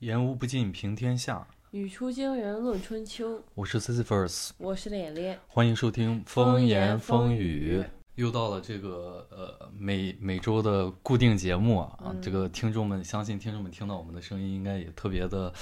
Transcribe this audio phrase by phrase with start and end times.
[0.00, 1.46] 言无不尽，平天下。
[1.70, 5.38] 语出惊人论春秋，我是 Sisyphus，我是脸脸。
[5.48, 7.82] 欢迎收听风言风风语
[8.14, 15.52] 又到了这个呃每每周的固定节目啊，啊嗯这个听众们相信听众们听到我们的声音应该也特别的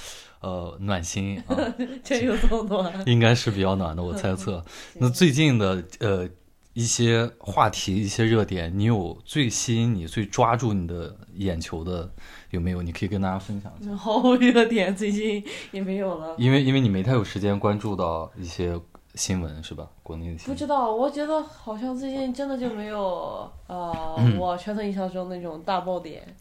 [0.41, 1.57] 呃暖心啊，
[2.03, 3.07] 这有多暖？
[3.07, 4.63] 应该是比较暖的，我猜测。
[4.93, 6.29] 那最近的呃
[6.73, 12.11] 一些话题、一些热点，你有最吸引你、最抓住你的眼球的
[12.49, 12.81] 有没有？
[12.81, 13.95] 你可以跟大家分享一下。
[13.95, 16.35] 毫无 热点，最近也没有了。
[16.37, 18.79] 因为因为你没太有时间关注到一些
[19.13, 19.87] 新闻是吧？
[20.01, 20.55] 国内的新闻。
[20.55, 26.35] 不知道，我觉得好像最近真的就没有呃，嗯我传统印象中那种大爆点。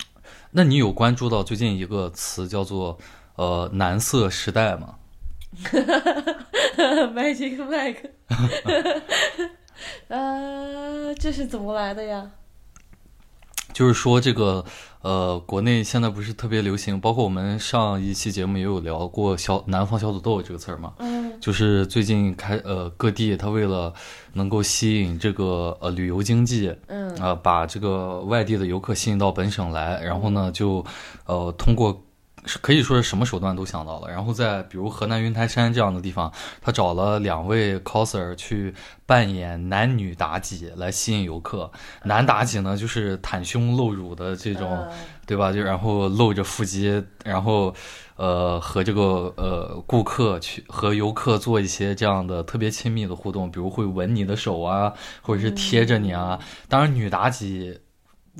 [0.53, 2.97] 那你有关注到最近一个词叫做
[3.37, 4.95] 呃蓝色时代吗？
[7.15, 8.11] Magic Mike，
[10.09, 12.31] 呃，这是怎么来的呀？
[13.73, 14.62] 就是说这个
[15.01, 20.93] 呃，国内现在不是特别流行，包括我们上一期节目也有聊过小南方小土豆这个词儿嘛。
[20.98, 23.93] 嗯就是最近开呃各地，他为了
[24.34, 30.84] 能够吸引这个呃旅游经济，嗯呃把这个外地的游客吸引到本省来，然后呢就
[31.27, 32.05] 呃通过
[32.45, 38.75] 是可以说是什么手段都想到了，然后在比如河南云台山这样的地方，他找了两位 coser 去
[39.07, 41.71] 扮演男女妲己来吸引游客。
[42.05, 44.71] 男妲己呢就是袒胸露乳的这种。
[44.71, 44.93] 嗯
[45.25, 45.53] 对吧？
[45.53, 47.73] 就然后露着腹肌，然后
[48.17, 56.41] 呃和这个呃顾客去和游客做一些这样的特别亲密的互动，比如会吻你的手啊，或者是贴着你啊。
[56.69, 57.79] 当然，女妲己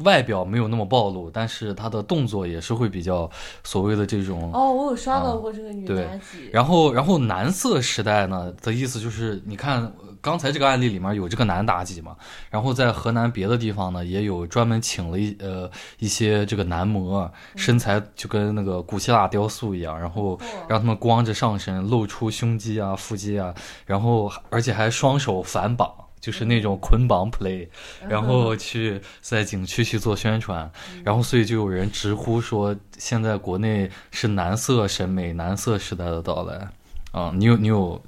[0.05, 3.31] 外表没有那么暴露，但是他的动作也是会比较
[3.63, 4.51] 所谓的这种。
[4.53, 6.49] 哦，我有刷到过这个女对妲己。
[6.51, 12.17] 然后，然后男色时代呢的意思就是，你看呃刚才这个案例里面有这个男妲己嘛，
[12.49, 23.55] 然后在河南别的地方呢也有专门请了一呃一些这个男模，身材就跟那个古希腊雕塑一样，然后让他们光着上身，露出胸肌啊、腹肌啊，
[23.85, 25.93] 然后而且还双手反绑。
[26.23, 27.67] 就是那种捆绑 play，
[28.09, 30.71] 然后去在景区去做宣传，
[31.05, 36.69] 然后所以就有人直呼说，现在国内是蓝色审美、蓝色时代的到来。
[37.11, 38.01] 啊、你有你有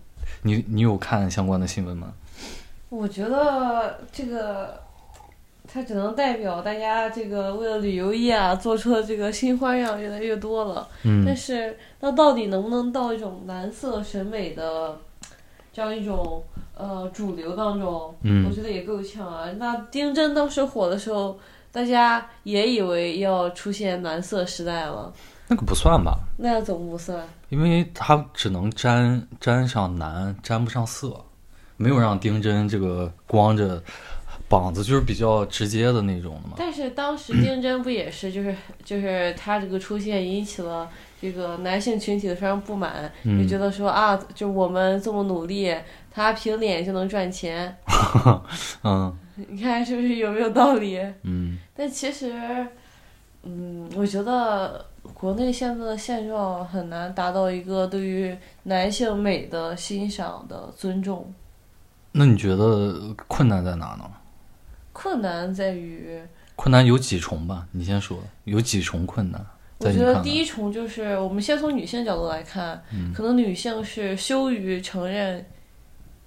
[0.42, 2.12] 你你有看相关的新闻吗？
[2.88, 4.80] 我觉得这个，
[5.66, 10.88] 它只能代表大家这个为了旅游业啊做出的这个新花样越来越多了。
[11.02, 14.96] 但嗯是，那到底能不能到一种蓝色审美的
[15.74, 16.42] 这样一种
[16.76, 17.90] 呃主流当中？
[17.90, 19.50] 我嗯觉得也够呛啊。
[19.58, 21.36] 那丁真当时火的时候，
[21.72, 25.12] 大家也以为要出现蓝色时代了，
[25.48, 27.26] 那个不算吧，那要怎么不算？
[27.48, 31.20] 因为它只能沾沾上蓝，沾不上色，
[31.76, 33.82] 没有让丁真这个光着
[34.54, 36.54] 膀子，就是比较直接的那种的嘛。
[36.56, 38.54] 但是当时丁真不也是，就是
[38.84, 40.88] 就是他这个出现引起了
[41.20, 45.74] 这个男性群体的非常不满，就嗯觉得说啊，就我们这么努力，
[46.10, 47.76] 他凭脸就能赚钱，
[48.84, 49.12] 嗯
[49.48, 51.00] 你看是不是有没有道理？
[51.24, 52.32] 嗯但其实，
[53.42, 61.32] 嗯，我觉得国内现在的现状很难达到一个对于男性美的欣赏的尊重。
[62.12, 64.08] 那你觉得困难在哪呢？
[64.94, 66.18] 困难在于，
[66.56, 67.66] 困难有几重吧？
[67.72, 69.46] 你先说，有几重困难？
[69.80, 75.44] 我觉得第一重就是我们先从女性角度来看，嗯可能女性是羞于承认，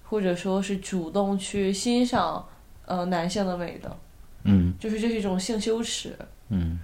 [0.04, 2.46] 或者说是主动去欣赏
[2.84, 3.96] 呃男性的美的，
[4.44, 6.14] 嗯就是这是一种性羞耻。
[6.50, 6.78] 嗯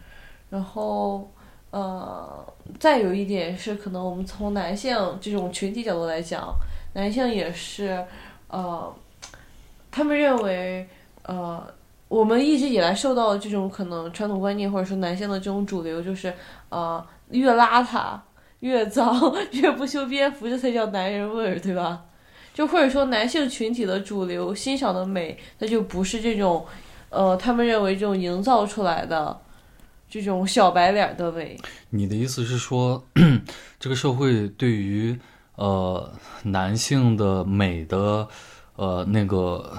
[0.51, 1.31] 然后，
[1.71, 6.55] 呃，再有一点是，可能我们从男性这种群体角度来讲，
[6.95, 8.05] 男性也是，
[8.49, 8.95] 呃，
[9.91, 10.89] 他们认为，
[11.25, 11.67] 呃，
[12.09, 16.33] 我们一直以来受到的这种可能传统观念，或者说男性的这种主流，就是，
[16.69, 18.19] 呃，越邋遢、
[18.61, 22.05] 越脏、 越不修边幅，这才叫男人味儿，对吧？
[22.55, 26.65] 就或者说男性群体的主流欣赏的美，那就不是这种，
[27.11, 29.41] 呃，他们认为这种营造出来的。
[30.07, 31.59] 这种小白脸的美，
[31.91, 33.05] 你的意思是说，
[33.81, 35.19] 这个社会对于
[35.57, 36.09] 呃
[36.45, 38.29] 男性的美的
[38.77, 39.77] 呃那个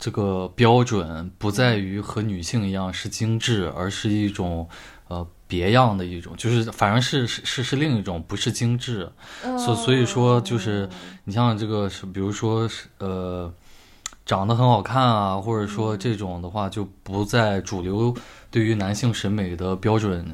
[0.00, 4.68] 这个标准，不在于和女性一样是精致，而是一种
[5.06, 9.08] 呃别样的一种，就是反而是是是是另一种，不是精致。
[9.56, 10.88] 所所以说就是
[11.22, 13.52] 你像这个是，比如说是呃。
[14.26, 18.14] 长得很好看啊，或者说这种的话，就不在主流
[18.48, 20.24] 对于男性审美的标准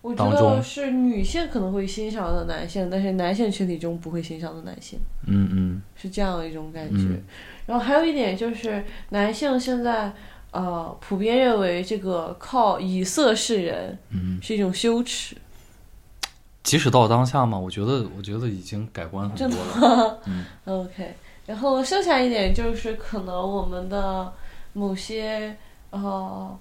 [0.00, 7.04] 我觉得当中是女性可能会欣赏的男性，但是男性群体中不会欣赏的男性，嗯嗯是这样一种感觉。
[7.04, 7.22] 嗯
[7.66, 10.12] 然后还有一点就是，男性现在
[10.50, 15.36] 呃普遍认为这个靠以色示人嗯，是一种羞耻。
[16.62, 20.20] 即使到当下嘛，我觉得我觉得已经改观很真多了。
[20.64, 21.14] OK，
[21.46, 24.32] 然后剩下一点就是可能我们的
[24.72, 25.56] 某些
[25.90, 26.58] 呃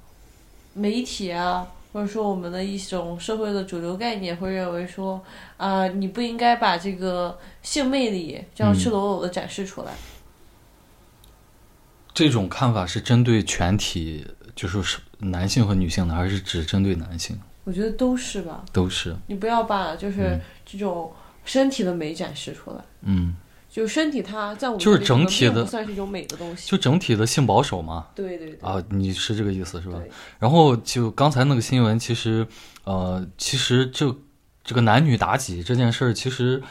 [0.73, 5.21] 媒体啊，或者说我们的一种社会的主流概念会认为说
[5.55, 9.93] 啊、你不应该把这个性魅力这样嗯赤裸裸的展示出来。
[12.13, 14.25] 这种看法是针对全体，
[14.55, 17.37] 就是是男性和女性的，还是只针对男性？
[17.63, 19.15] 我觉得都是吧，都是。
[19.27, 21.11] 你不要把就是这种
[21.45, 22.77] 身体的美展示出来。
[23.01, 23.35] 嗯，
[23.69, 26.69] 就身体它在我们就是整体的算是一种美的东西。
[26.69, 28.07] 就整体的性保守嘛。
[28.13, 29.97] 对对对，啊，你是这个意思是吧？
[29.97, 32.45] 对然后就刚才那个新闻，其实，
[32.83, 34.13] 呃，其实这
[34.63, 36.61] 这个男女妲己这件事儿，其实，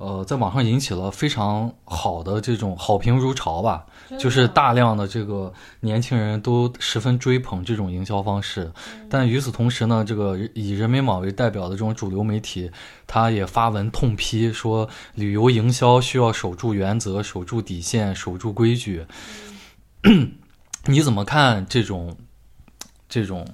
[0.00, 3.84] 呃，在网上引起了非常好的这种好评如潮吧，
[4.18, 8.72] 就是大量的这个年轻人都十分追捧这种营销方式。
[9.10, 12.70] 但与此同时呢，这个以人民网为代表的这种主流媒体，
[13.06, 19.04] 他也发文痛批说，旅游营销需要守住原则、守住底线、守住规矩。
[20.88, 22.16] 你怎么看这种
[23.06, 23.46] 这种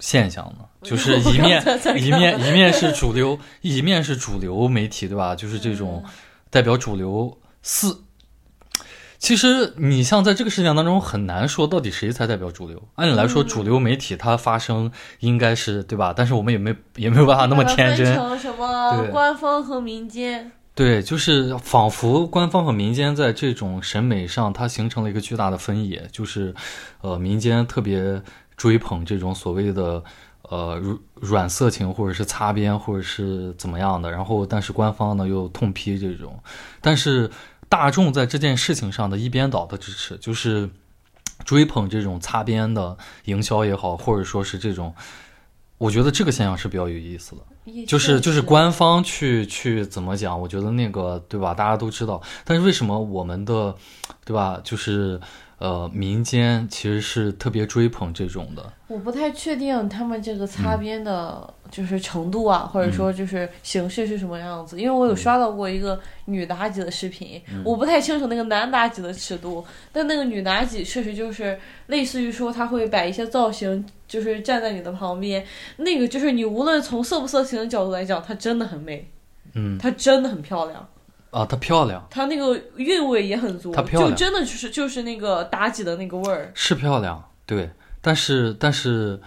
[0.00, 0.67] 现象呢？
[0.82, 1.62] 就是一面
[1.96, 5.34] 一面一面是主流，一面是主流媒体，对吧？
[5.34, 6.04] 就是这种
[6.50, 8.04] 代表主流四。
[9.18, 12.80] 其实你像在这个事件当中很难说到底谁才代表主流。
[12.94, 16.14] 按理来说，嗯主流媒体它发声应该是对吧？
[16.16, 18.14] 但是我们也没也没有办法那么天真。
[18.38, 20.52] 什么官方和民间？
[20.76, 26.54] 对，就是仿佛官方和民间在这种审美上，它形成了一个巨大的分野，就是，
[27.00, 28.22] 呃，民间特别
[28.56, 30.00] 追捧这种所谓的
[30.48, 30.80] 呃
[31.14, 36.38] 软色情，或者是擦边，或者是怎么样的，然后但是官方呢又痛批这种，
[36.80, 37.30] 但是
[37.68, 40.70] 大众在这件事情上的一边倒的支持，就是
[41.44, 44.94] 追捧这种擦边的营销也好，或者说是这种，
[45.76, 47.42] 我觉得这个现象是比较有意思的。
[47.72, 50.40] 也就是就是官方去去怎么讲？
[50.40, 51.54] 我觉得那个对吧？
[51.54, 53.74] 大家都知道，但是为什么我们的
[54.24, 54.60] 对吧？
[54.64, 55.20] 就是
[55.58, 58.72] 呃，民间其实是特别追捧这种的。
[58.86, 64.80] 我不太确定他们这个擦嗯边的，就是程度啊，或者说就是形式是什么样子。
[64.80, 75.44] 因为我有刷到过一个女妲己的视频，嗯我不太清楚那个男妲己的尺度，但那个女妲己确实就是类似于说，她会摆一些造型，就是站在你的旁边，
[75.76, 79.10] 那个就是你无论从色不色情的角度来讲，她真的很美，
[79.54, 80.88] 嗯她真的很漂亮。
[81.30, 86.50] 啊，她漂亮，她那个韵味也很足，她漂亮就真的就是就是那个妲己的那个味儿。
[86.54, 87.70] 是漂亮，对，
[88.00, 89.20] 但是但是。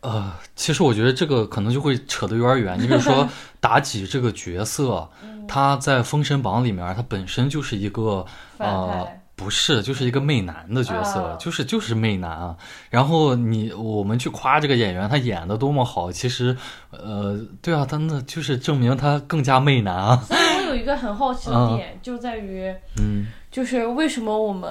[0.00, 2.78] 呃，其实我觉得这个可能就会扯得有点远。
[2.80, 3.28] 你比如说
[3.60, 5.08] 妲己这个角色，
[5.48, 8.24] 她在《封神榜》里面，她本身就是一个
[8.58, 12.56] 呃，不是，就是一个媚男的角色，啊就是就是媚男啊。
[12.90, 16.56] 然后你我们去夸这个演员，他演的多么好，其实，
[16.90, 20.22] 呃，对啊，他那就是证明他更加媚男啊。
[20.26, 24.70] 所以我有一个很好奇的点，就在于，嗯就是为什么我们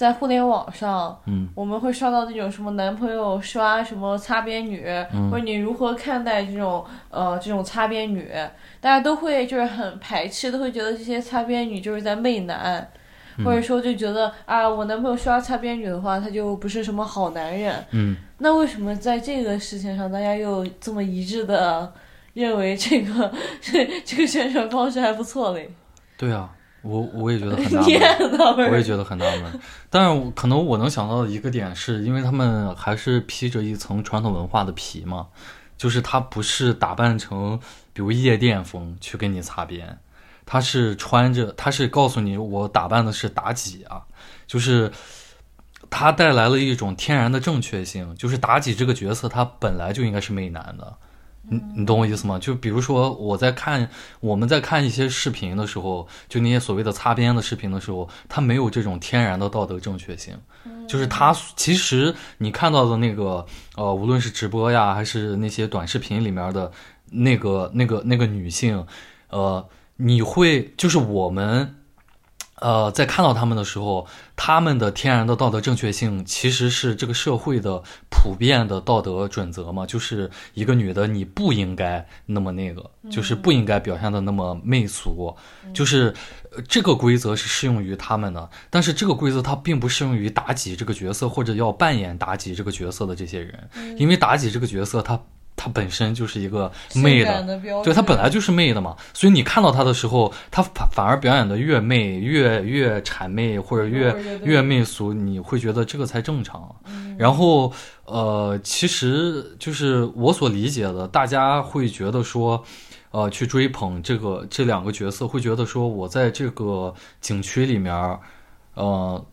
[0.00, 8.26] 在互联网上，嗯我们会刷到那种什么男朋友刷什么擦边女，嗯或者你如何看待这种呃这种擦边女，
[8.80, 12.80] 大家都会就是很排斥，都会觉得这些擦边女就是在媚男。
[13.36, 17.84] 嗯或者说就觉得啊，我男朋友刷擦边女的话，他就不是什么好男人。
[17.90, 21.92] 嗯，那为什么在这个事情上，大家又这么一致的
[22.32, 25.70] 认为这个 这个宣传方式还不错嘞？
[26.18, 26.50] 对啊，
[26.82, 27.80] 我我也觉得很纳
[28.56, 28.70] 闷。
[28.70, 29.60] 我也觉得很纳闷，
[29.90, 35.28] 但是可能我能想到的一个点是，因为他们还是披着一层传统文化的皮嘛，
[35.76, 37.60] 就是他不是打扮成
[37.92, 39.98] 比如夜店风去跟你擦边，
[40.46, 44.02] 他是穿着，他是告诉你我打扮的是妲己啊，
[44.46, 44.90] 就是
[45.90, 50.96] 他带来了一种天然的正确性，就是妲己这个角色他本来就应该是媚男的。
[51.48, 52.38] 你你懂我意思吗？
[52.38, 53.88] 就比如说我在看
[54.20, 60.34] 我们在看一些视频的时候，就那些所谓的擦边的视频的时候，它没有这种天然的道德正确性。
[60.88, 63.44] 就是它其实你看到的那个
[63.76, 66.70] 呃，无论是直播呀，还是那些短视频里面的
[67.10, 68.86] 那个那个那个女性，
[69.30, 69.66] 呃，
[69.96, 71.76] 你会就是我们。
[72.60, 85.34] 呃，在看到他们的时候，他们的天然的道德正确性其实是这个社会的普遍的道德准则嘛，就是一个女的你不应该那么那个，就是不应该表现的那么媚俗，
[85.72, 86.14] 就是
[86.52, 95.18] 呃这个规则是适用于他们的，但是这个规则它并不适用于妲己这个角色或者要扮演妲己这个角色的这些人，因为妲己这个角色她
[95.60, 106.74] 它本身就是一个媚的，的，对，它本来就是媚的嘛，所以你看到它的时候，它反反而表演的越媚、越越谄媚或者越越媚俗，你会觉得这个才正常。
[106.86, 107.70] 嗯然后
[108.06, 112.64] 呃，其实就是我所理解的，大家会觉得说。
[113.12, 118.20] 呃，去追捧这个这两个角色，会觉得说我在这个景区里面儿，
[118.74, 119.26] 呃，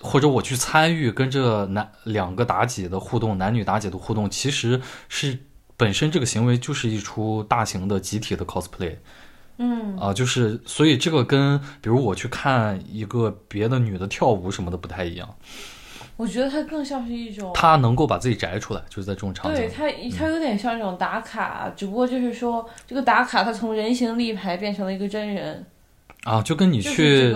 [0.00, 4.80] 或者我去参与跟这男两个妲己的互动，男女妲己的互动，其实
[5.10, 5.38] 是
[5.78, 8.96] 本身这个行为就是一出大型的集体的 cosplay
[9.60, 15.34] 嗯啊、就是所以这个跟比如我去看一个别的女的跳舞什么的不太一样，
[16.16, 19.60] 我觉得它更像是一种，她能够把自己摘出来，就是在这种场景。
[19.60, 25.66] 对它它有点像一种打卡，只不过就是说这个打卡它从人形立牌变成了一个真人，
[26.22, 27.34] 啊，就跟你去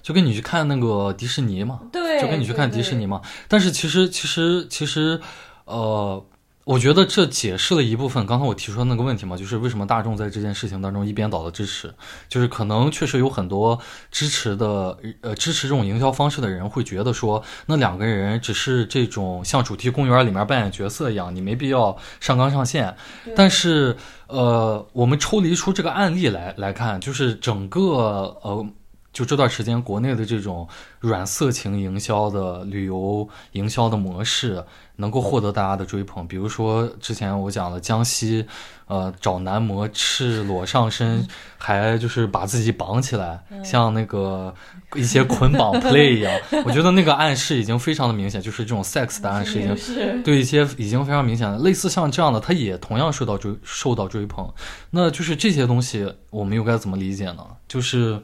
[0.00, 3.04] 就跟你去看那个迪士尼嘛，对，就跟你去看迪士尼。
[3.04, 3.20] 嘛。
[3.48, 5.20] 但是其实其实其实，
[5.64, 6.24] 呃，
[6.64, 11.92] 我觉得这解释了一部分刚才我提出的那个问题嘛，就是为什么大众在这件事情当中一边倒的支持，
[12.26, 13.78] 就是可能确实有很多
[14.10, 22.96] 支持的呃支持这种营销方式的人会觉得说，那两个人只是这种像主题公园里面扮演角色一样，你没必要上纲上线。
[23.36, 23.94] 但是
[24.28, 27.82] 呃，我们抽离出这个案例来来看，就是整个
[28.42, 28.66] 呃。
[29.14, 30.68] 就这段时间，国内的这种
[30.98, 34.62] 软色情营销的旅游营销的模式，
[34.96, 36.26] 能够获得大家的追捧。
[36.26, 38.44] 比如说之前我讲了江西，
[38.86, 44.52] 呃，找男模赤裸上身，还就是把自己绑起来，像那个
[44.96, 46.32] 一些捆绑 play 一样。
[46.66, 54.52] 我觉得那个暗示已经非常的明显，就是这种 sex 的暗示已经对一些已经非常明显的，类似像这样的，它也同样受到追受到追捧。
[54.90, 57.46] 那就是这些东西，我们又该怎么理解呢？
[57.68, 58.20] 就是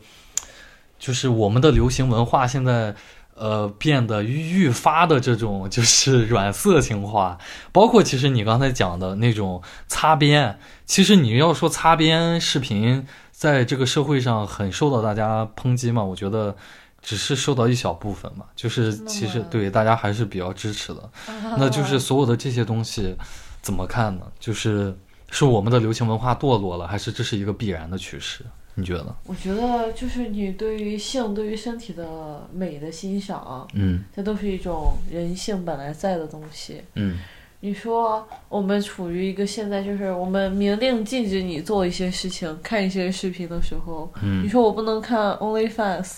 [1.01, 2.95] 就是我们的流行文化现在。
[3.33, 7.39] 呃，变得愈发的这种就是 软色情化，
[7.73, 16.55] 包括其实你刚才讲的那种擦边，其实你要说擦边视频在这个社会上很受到大家抨击嘛，我觉得
[17.01, 21.11] 只是受到一小部分嘛，就是其实对大家还是比较支持的。
[21.57, 23.17] 那就是所有的这些东西
[23.63, 24.27] 怎么看呢？
[24.39, 24.95] 就是
[25.31, 28.45] 是我们的流行文化堕落了，还是这是一个必然的趋势？
[28.81, 29.15] 你觉得？
[29.27, 36.83] 我觉得就是你对于性、对于身体的美的欣赏，嗯这都是一种人性本来在的东西。
[36.95, 37.19] 嗯
[37.63, 46.11] 你说我们处于一个现在就是我们明令禁止你做一些事情、看一些视频的时候，你嗯说我不能看 OnlyFans，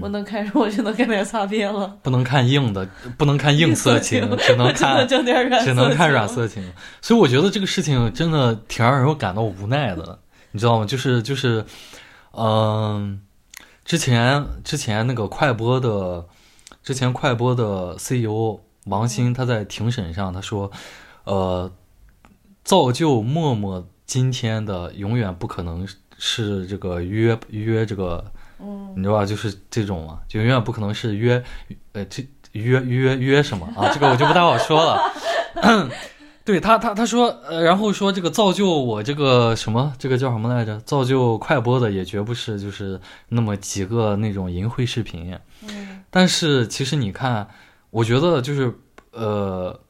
[0.00, 0.50] 我嗯，能看？
[0.52, 6.60] 我就能跟那擦边了，不能看硬的，不能看硬色情， 只能看只能看软色情。
[7.00, 10.18] 所以我觉得这个事情真的挺让人感到无奈的，
[10.54, 10.86] 你知道吗？
[10.86, 11.64] 就是就是，
[12.30, 13.20] 嗯、
[13.84, 16.26] 之前之前那个快播的，
[16.80, 20.70] 之前快播的 CEO 王鑫他在庭审上他说，
[21.24, 21.72] 呃，
[22.62, 25.84] 造就陌陌今天的永远不可能
[26.18, 28.24] 是这个约约这个，
[28.60, 29.26] 嗯，你知道吧？
[29.26, 31.42] 就是这种嘛，就永远不可能是约，
[31.94, 33.90] 呃，这约约约什么啊？
[33.92, 35.00] 这个我就不太好说了。
[36.44, 40.78] 对他，他他说，呃，然后说这个造就我这个什么，这个叫什么来着？
[40.80, 45.36] 造就快播的也绝不是就是那么几个那种淫秽视频。
[45.66, 47.48] 嗯但是其实你看，
[47.90, 48.72] 我觉得就是
[49.12, 49.80] 呃，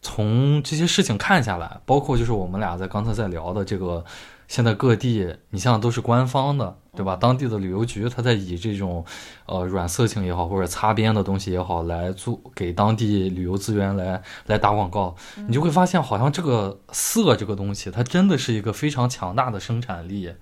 [0.00, 4.04] 从这些事情看下来，包括就是我们俩在刚才在聊的这个，
[4.50, 7.14] 现在各地你像都是官方的，对吧？
[7.14, 9.04] 当地的旅游局他在以这种
[9.46, 15.14] 呃软色情也好，或者擦边的东西也好，来做给当地旅游资源来来打广告，
[15.46, 20.32] 你就会发现好像这个色这个东西，它真的是一个非常强大的生产力，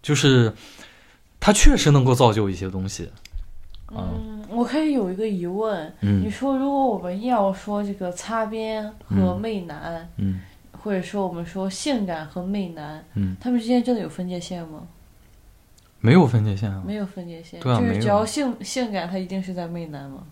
[0.00, 0.54] 就是
[1.38, 3.10] 它确实能够造就一些东西。
[3.94, 10.40] 嗯，我可以有一个疑问，你嗯说如果我们要说这个擦边和媚男，嗯
[10.86, 14.82] 或者说我们说性感和媚男，嗯，他们之间真的有分界线吗？
[15.98, 16.80] 没有分界线啊。
[16.86, 20.22] 没有分界线，对啊就是只要性性感，他一定是在媚男吗？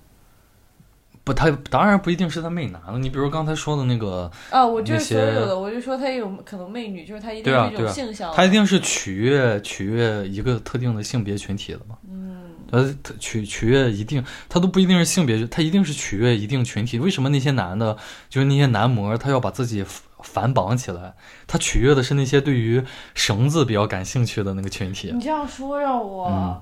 [1.24, 3.00] 不，他当然不一定是在媚男了。
[3.00, 11.98] 你比如刚才说的那个，啊，我就是那些所有的，我就说他也有可能媚女，就是他一定是一种对啊啊性向的，他一定是取悦取悦一个特定的性别群体的嘛。
[12.08, 17.00] 嗯，呃，他取取悦一定，他都不一定是性别，他一定是取悦一定群体。
[17.00, 17.96] 为什么那些男的，
[18.28, 19.82] 就是那些男模，他要把自己
[20.24, 21.12] 反绑起来？
[21.46, 22.82] 他取悦的是那些对于
[23.14, 25.20] 绳子比较感兴趣的那个群体你。
[25.20, 26.60] 这样说让我嗯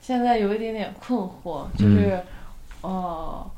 [0.00, 2.22] 现在有一点点困惑，就是，
[2.82, 3.50] 呃，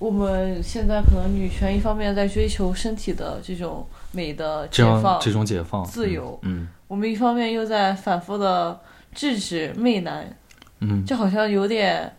[0.00, 8.80] 我们现在可能女权一方面在追求身体的这种美的解放，这种解放，自由嗯我们一方面又在反复的
[9.14, 10.36] 制止媚男，
[10.80, 12.12] 嗯这好像有点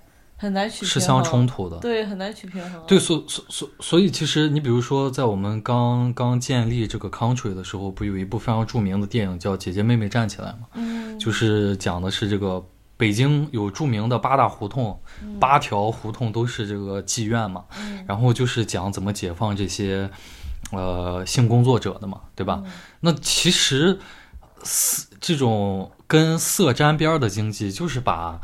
[0.43, 1.77] 很难取是相冲突的。
[1.77, 2.83] 对，很难取平衡。
[2.85, 10.67] 对，所所所所以，其实你比如说，在我们刚刚建立这个 country 的时候，不有一部非常著名的电影叫《姐姐妹妹站起来》吗？
[10.73, 12.62] 嗯，就是讲的是这个
[12.97, 15.01] 北京有著名的八大胡同，
[15.39, 20.09] 八条胡同都是这个妓院嘛，嗯然后就是讲怎么解放这些
[20.73, 22.62] 呃性工作者的嘛，对吧？
[23.00, 23.97] 那其实
[24.62, 28.41] 色这种跟色沾边儿的经济，就是把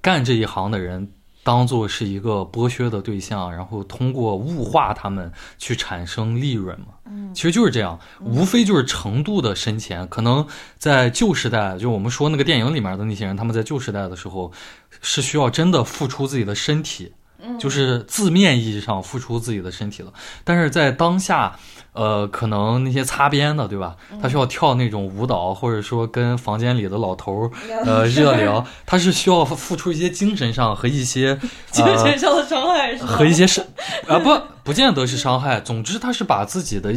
[0.00, 1.10] 干这一行的人。
[1.44, 10.06] 当做是一个剥削的对象，然后通过物化他们去产生利润嘛，嗯其实就是这样，无非就是程度的深浅。
[10.08, 10.46] 可能
[10.78, 14.52] 在旧时代，就我们说那个电影里面的那些人，他们在旧时代的时候
[15.00, 20.12] 是需要真的付出自己的身体，嗯就是字面意义上付出自己的身体了。
[20.44, 21.58] 但是在当下，
[21.92, 23.96] 呃，可能那些擦边的，对吧？
[24.20, 27.50] 他需要跳那种舞蹈，或者说跟房间里的老头儿
[27.84, 31.38] 呃热聊，他是需要付出一些精神上和一些
[31.70, 33.04] 精呃神上的伤害是？
[33.04, 33.60] 和一些是
[34.06, 36.94] 啊不不见得是伤害，总之他是把自己的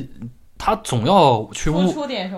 [0.57, 1.91] 他总要去物？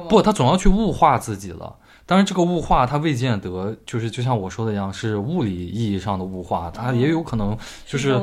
[0.09, 1.75] 不，他总要去物化自己了。
[2.07, 8.13] 当然，这个物化它未见得就是就像我说的一样，是物理意义上的物化，它也有可能就是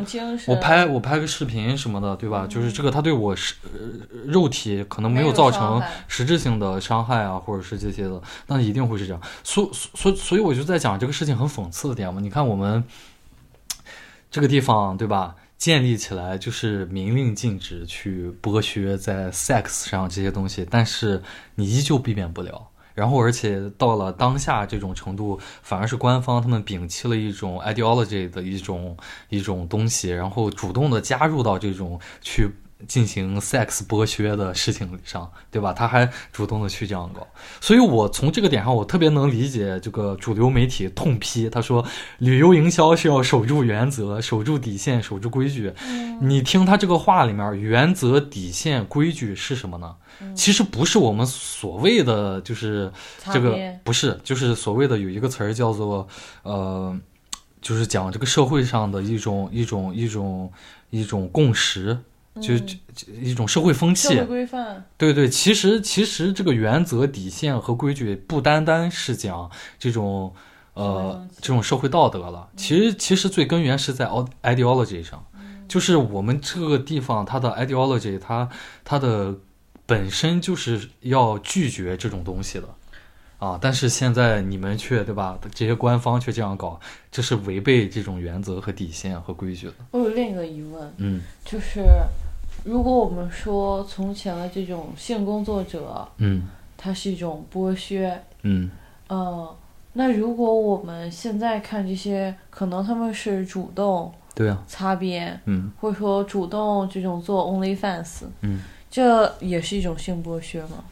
[0.46, 2.46] 我拍我拍个视频什么的，对吧？
[2.48, 3.78] 就是这个，它对我是、呃、
[4.24, 9.20] 肉体可能没没有有造成实质性的伤害啊，或者是这些的，那一定会是这样。
[9.42, 12.22] 所所所以我就在讲这个事情很讽刺的点嘛。
[12.22, 12.82] 你看我们
[14.30, 15.36] 这个地方，对吧？
[15.58, 21.22] 建立起来就是明令禁止去剥削在 sex 上这些东西，但是
[21.54, 22.68] 你依旧避免不了。
[22.94, 28.96] 然后，而且到了当下这种程度，反而是官方他们摒弃了一种 ideology 的一种
[29.28, 32.48] 一种东西，然后主动的加入到这种去
[32.86, 35.72] 进行 sex 剥削的事情上，对吧？
[35.72, 37.26] 他还主动的去这样搞，
[37.60, 41.84] 所以我从这个点上，我特别能理解这个主流媒体痛批，他说
[42.18, 45.72] 旅游营销是要守住原则、守住底线、守住规矩。
[46.20, 49.96] 你听他这个话里面，原则、底线、规矩是什么呢？
[50.34, 52.92] 其实不是我们所谓的就是
[53.32, 56.06] 这个不是，就是所谓的有一个词儿叫做
[56.42, 56.96] 呃，
[57.60, 60.52] 就是讲这个社会上的一种一种一种
[60.90, 61.98] 一种共识，
[62.40, 64.26] 就就就一种社会风气社会。
[64.26, 70.34] 规范，对对，其实其实这个原则、底线和规矩不单单是讲这种
[70.74, 75.24] 呃这种社会道德了，其实其实最根源是在 ide- ideology 上，
[75.68, 78.48] 就是我们这个地方它的 ideology 它
[78.84, 79.34] 它的
[79.86, 82.68] 本身就是要拒绝这种东西的。
[83.40, 83.58] 啊！
[83.60, 85.38] 但是现在你们却对吧？
[85.54, 89.74] 这些官方却这样搞，这是违背这种原则和底线和规矩的。
[89.90, 91.82] 我有另一个疑问，嗯就是
[92.64, 96.48] 如果我们说从前的这种性工作者，嗯。
[96.76, 98.70] 它是一种剥削，嗯。
[99.06, 99.56] 呃，
[99.94, 105.70] 那如果我们现在看这些，可能他们是主动对啊，擦边，嗯。
[105.80, 110.84] 或者说主动这种做 OnlyFans，嗯，这也是一种性剥削吗？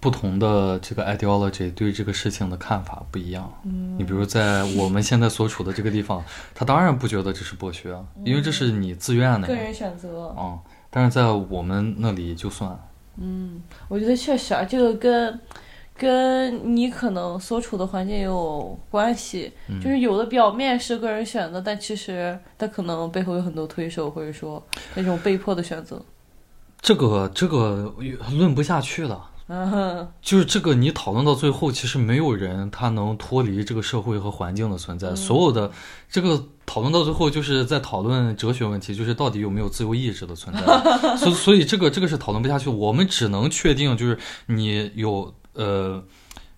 [0.00, 3.52] 不同的这个 ideology 对这个事情的看法不一样。
[3.64, 9.46] 嗯你比如在我们现在所处的这个地方，他当然不觉得这是剥削啊，因为这是你自愿的。
[9.46, 10.58] 个人选择，嗯、
[10.88, 12.76] 但是在我们那里就算，
[13.18, 15.38] 嗯，我觉得确实啊，这个跟
[15.98, 26.02] 跟你可能所处的环境也有关系，嗯就是有的表面是个人选择，但其实他可能背后有很多推手，或者说那种被迫的选择。
[26.80, 27.94] 这个这个
[28.32, 29.26] 论不下去了。
[30.22, 35.14] 就是这个，你讨论到最后，其实没有人他能脱离这个社会和环境的存在。
[35.16, 35.70] 所有的
[36.08, 40.62] 这个讨论到最后，就是在讨论哲学问题，就是到底有没有自由意志的存在。
[41.18, 42.70] 所以所以这个这个是讨论不下去。
[42.70, 46.02] 我们只能确定，就是你有呃，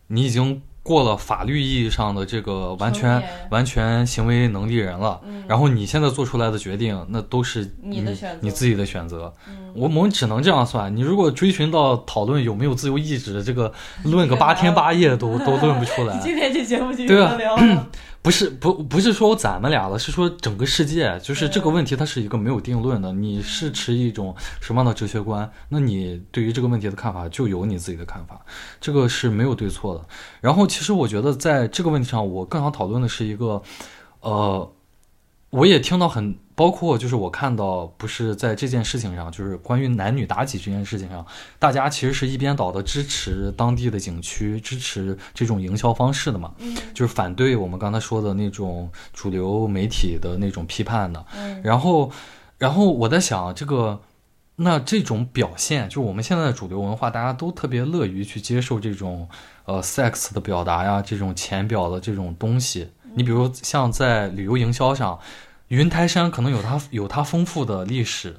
[0.09, 5.21] 你已经过了法律意义上的这个完全完全行为能力人了。
[5.25, 8.05] 嗯然后你现在做出来的决定，那都是你
[8.41, 9.33] 你自己的选择。
[9.49, 10.95] 嗯我我们只能这样算。
[10.95, 13.73] 你如果追寻到讨论有没有自由意志，这个
[14.05, 16.19] 论个八天八夜都都论不出来。
[16.23, 17.39] 今天这节目就对了。
[18.23, 23.13] 不是不不是说咱们俩了，是说整个世界，就是这个问题它是一个没有定论的。
[23.13, 28.41] 你是持一种什么样的哲学观，那你对于这个问题的看法就有你自己的看法，
[28.81, 30.07] 这个是没有对错的。
[30.41, 33.61] 然后其实我觉得在这个问题上，我更想讨论的是一个，
[34.21, 34.73] 呃，
[35.51, 41.25] 我也听到很，包括就是我看到，不是在这件事情上，就是关于男女妲己这件事情上，
[41.59, 51.25] 大家其实是一边倒的支持当地的景区，支持这种营销方式的嘛，嗯就是反对我们刚才说的那种主流媒体的那种批判的。
[51.35, 52.11] 嗯然后，
[52.59, 54.01] 然后我在想，这个
[54.57, 59.29] 那这种表现，就是我们现在的主流文化，大家都特别乐于去接受这种
[59.65, 62.89] 呃 sex 的表达呀，这种浅表的这种东西。
[63.15, 65.19] 你比如像在旅游营销上，
[65.73, 68.37] 云台山可能有它有它丰富的历史，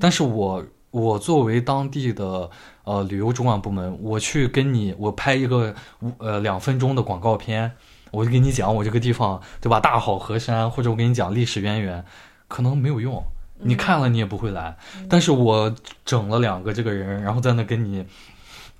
[0.00, 2.48] 但是我我作为当地的
[2.84, 7.72] 呃旅游主管部门，我去跟你我拍一个五呃两分钟的广告片，
[8.12, 12.04] 我就给你讲我这个地方对吧大好河山，或者我给你讲历史渊源，
[12.46, 13.20] 可能没有用，
[13.58, 14.76] 你看了你也不会来。
[15.10, 18.06] 但是我整了两个这个人，然后在那跟你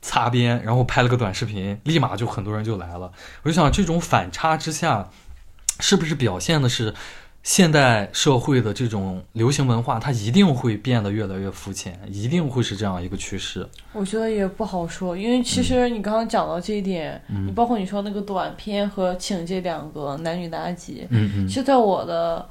[0.00, 3.10] 擦边，然后拍了个短视频，立马就很多人就来了。
[3.42, 5.10] 我就想这种反差之下，
[5.80, 6.94] 是不是表现的是？
[7.46, 13.64] 现代社会的这种流行文化，它一定会变得越来越肤浅，一定会是这样一个趋势。
[13.92, 22.44] 我觉得也不好说，因为其实你刚刚讲到这一点，你包括你说那个短片和请这两个男女搭集，嗯嗯，其实在我的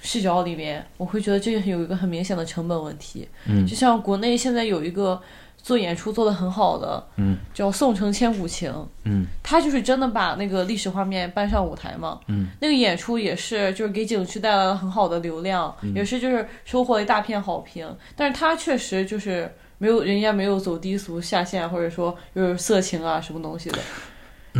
[0.00, 3.28] 视角里面，我会觉得这有一个很明显的成本问题。
[3.44, 5.20] 嗯，就像国内现在有一个。
[5.62, 8.70] 做演出做得很好的，嗯，叫《宋城千古情》，
[9.04, 17.88] 嗯，他就是真的把那个历史画面搬上舞台嘛，嗯，那个演出也是就是给景区带来了很好的流量，也是就是收获了一大片好评。
[18.16, 23.78] 但是他确实就是没有人家没有走低俗下线，或者说就是色情啊什么东西的，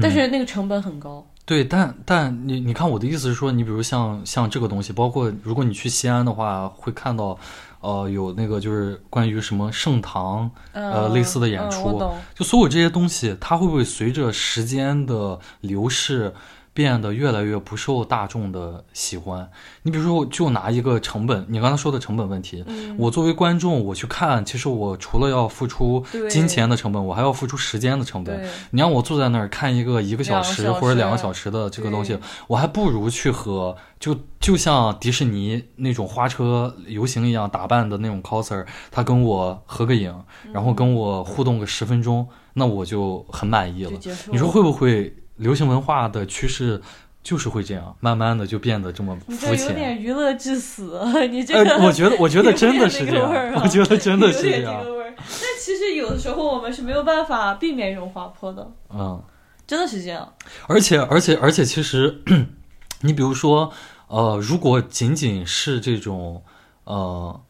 [0.02, 1.26] 但是那个成本很高。
[1.46, 7.36] 对，但但你你看我的意思是说，你比如像像这个东西，包括如果你去西安的话，会看到。
[7.80, 11.98] 呃，有那个就是关于什么盛唐，呃，类似的演出，
[12.34, 16.32] 就所有这些东西，它会不会随着时间的流逝？
[16.72, 19.50] 变得越来越不受大众的喜欢。
[19.82, 22.64] 你比如说，就拿一个成本，你刚才说的成本问题，
[22.96, 28.48] 我作为观众，我去看，其实我除了要付出金钱的成本，我还要付出时间的成本。
[28.70, 40.14] 你让我坐在那儿看一个一个小时或者两个小时的这个东西，我还不如去和就就像迪士尼那种花车游行一样打扮的那种 coser，他跟我合个影，
[40.52, 43.92] 然后跟我互动个十分钟，那我就很满意了。
[44.30, 45.14] 你说会不会？
[45.40, 46.80] 流行文化的趋势
[47.22, 49.66] 就是会这样，慢慢的就变得这么肤浅。
[49.66, 51.76] 有点娱乐至死，你这个。
[51.78, 53.52] 我觉得， 我觉得真的是这样。
[53.62, 54.82] 我觉得真的是这样。
[54.82, 58.70] 但其实有的时候我们是没有办法避免这种滑坡的。
[58.90, 59.22] 嗯，
[59.66, 60.32] 真的是这样。
[60.66, 62.22] 而且，而且，而且，其实，
[63.02, 63.70] 你比如说，
[64.08, 66.42] 呃，如果仅仅是这种，
[66.84, 67.40] 呃，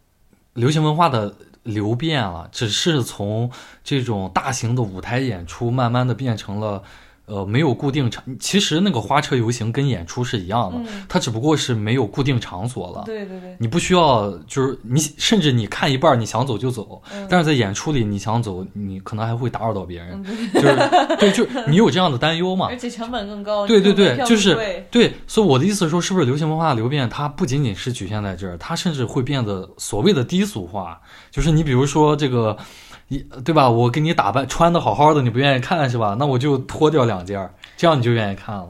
[0.55, 3.51] 流行文化的流变了，只是从
[3.85, 6.83] 这种大型的舞台演出，慢慢的变成了。
[7.31, 13.05] 呃，没有固定场，其实那个花车游行跟演出是一样的，它只不过是没有固定场所了。
[13.07, 20.77] 对对对，你不需要，就是你甚至你看一半，你想走就走，但是在演出里你想走，你可能还会打扰到别人，就是
[21.21, 22.67] 对，就你有这样的担忧嘛？
[22.73, 23.65] 而且成本更高。
[23.65, 32.57] 对对对，就是对，所以我的意思是说，是不是流行文化流变，它不仅仅是局限在这儿，它甚至会变得所谓的低俗化，就是你比如说这个。
[33.13, 33.69] 你对吧？
[33.69, 36.17] 我给你打扮穿的好好的，你不愿意看是吧？
[36.19, 38.69] 那我就脱掉两件，这样你就愿意看了。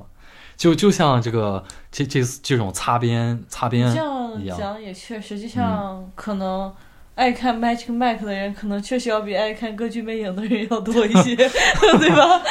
[0.57, 4.03] 就就像这个这这这种擦边擦边这
[4.43, 4.59] 样。
[4.59, 6.73] 讲也确实，就像可能
[7.15, 12.43] 爱看 Magic Mike 的人，可能确实要比爱看歌剧魅影的人要多一些， 对吧？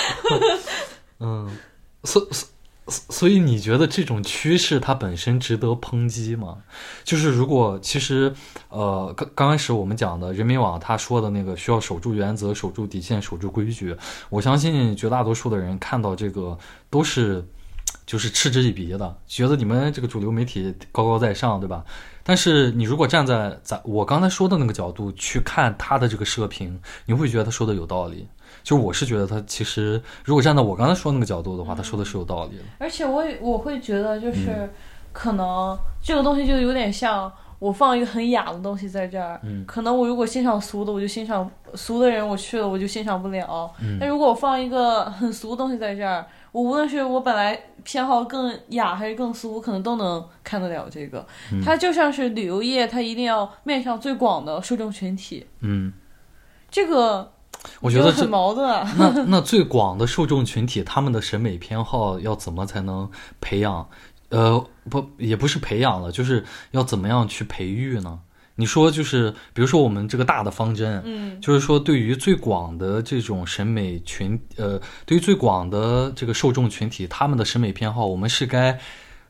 [1.20, 1.50] 嗯，
[2.04, 2.48] 所所。
[2.90, 6.58] 所以你觉得这种趋势它本身值得抨击吗？
[7.04, 8.34] 就是如果其实，
[8.70, 13.96] 呃，刚刚开始我们讲的人民网他说的那个需要守住原则、守住底线、守住规矩，
[14.30, 16.58] 我相信绝大多数的人看到这个
[16.90, 17.46] 都是
[18.06, 21.84] 就是嗤之以鼻的，觉得你们这个主流媒体高高在上，对吧？
[22.24, 28.28] 但是你如果站在咱我刚才说的那个角度去看他的这个社评，你会觉得他说的有道理。
[28.64, 32.64] 就我是觉得他其实，如果站在我刚才说那个角度的话，他说的是有道理的。
[32.78, 34.70] 而且我我会觉得，就是
[35.12, 43.72] 可能这个东西就有点像我放一个很雅的东西在这儿，嗯可能我如果欣赏俗的，我就欣赏俗的人，我去了我就欣赏不了。
[44.00, 51.26] 但如果我放一个很俗的东西在这儿，我无论是我本来偏好更雅还是更俗，我可能都能看得了这个。
[51.64, 55.48] 它就像是旅游业，它一定要面向最广的受众群体。
[55.62, 55.92] 嗯，
[56.70, 57.32] 这个。
[57.82, 58.68] 我觉得很矛盾。
[58.98, 63.10] 那那最广的受众群体，他们的审美偏好要怎么才能
[63.42, 63.88] 培养？
[64.30, 68.20] 呃，不，也不是培养了，就是要怎么样去培育呢？
[68.56, 78.80] 你说，就是比如说我们这个大的方针，嗯，就是说对于最广的这种审美群，呃，对于最广的这个受众群体，他们的审美偏好，我们是该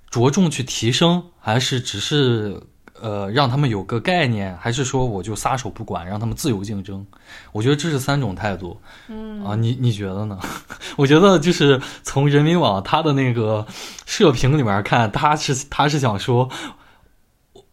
[0.10, 2.62] 着重去提升，还是只是？
[3.02, 7.06] 呃，让他们有个概念，还是说我就撒手不管，让他们自由竞争？
[7.52, 8.80] 我觉得这是三种态度。
[9.08, 10.38] 嗯啊，你你觉得呢？
[10.98, 13.66] 我觉得就是从人民网他的那个
[14.06, 16.50] 社评里面看，他是他是想说，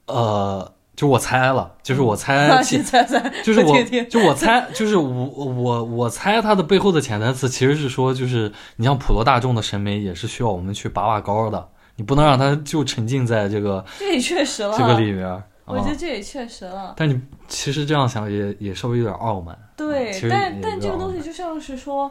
[0.06, 3.76] 呃，就我猜了，就是我猜， 猜猜，就是我
[4.08, 15.42] 就我猜，就是我 我我猜他的背后的潜台词其实是说，就是你像普罗大众的审美也是需要我们去拔拔高的，你不能让他就沉浸在这个这也确实了，这个里面。
[15.64, 16.94] 我觉得啊这也确实了。
[16.96, 19.58] 但你其实这样想也也稍微有点傲慢。
[19.76, 22.08] 对但但这个东西就像是说，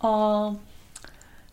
[0.00, 0.54] 呃，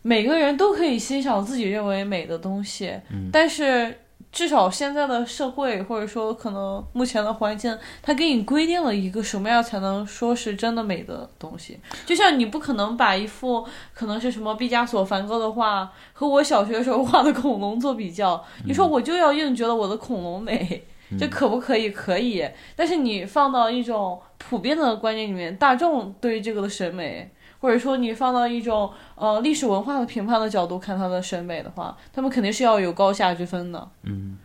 [0.02, 3.96] 每个人都可以欣赏自己认为美的东西，嗯但是
[4.36, 11.80] 至少现在的社会或者说可能目前的环境，它给你规定了一个什么样才能说是真的美的东西。
[12.04, 20.84] 就像你不可能把一幅可能是什么毕加索、梵高的画和我小学时候画的恐龙做比较，你说我就要硬觉得我的恐龙美。
[21.18, 21.88] 这可不可以？
[21.90, 22.44] 可以，
[22.74, 33.88] 但是你放到一种普遍的观念里面，大众对于这个的审美，或者说你放到一种呃历史文化的评判的角度看它的审美的话，他们肯定是要有高下之分的。
[34.02, 34.38] 嗯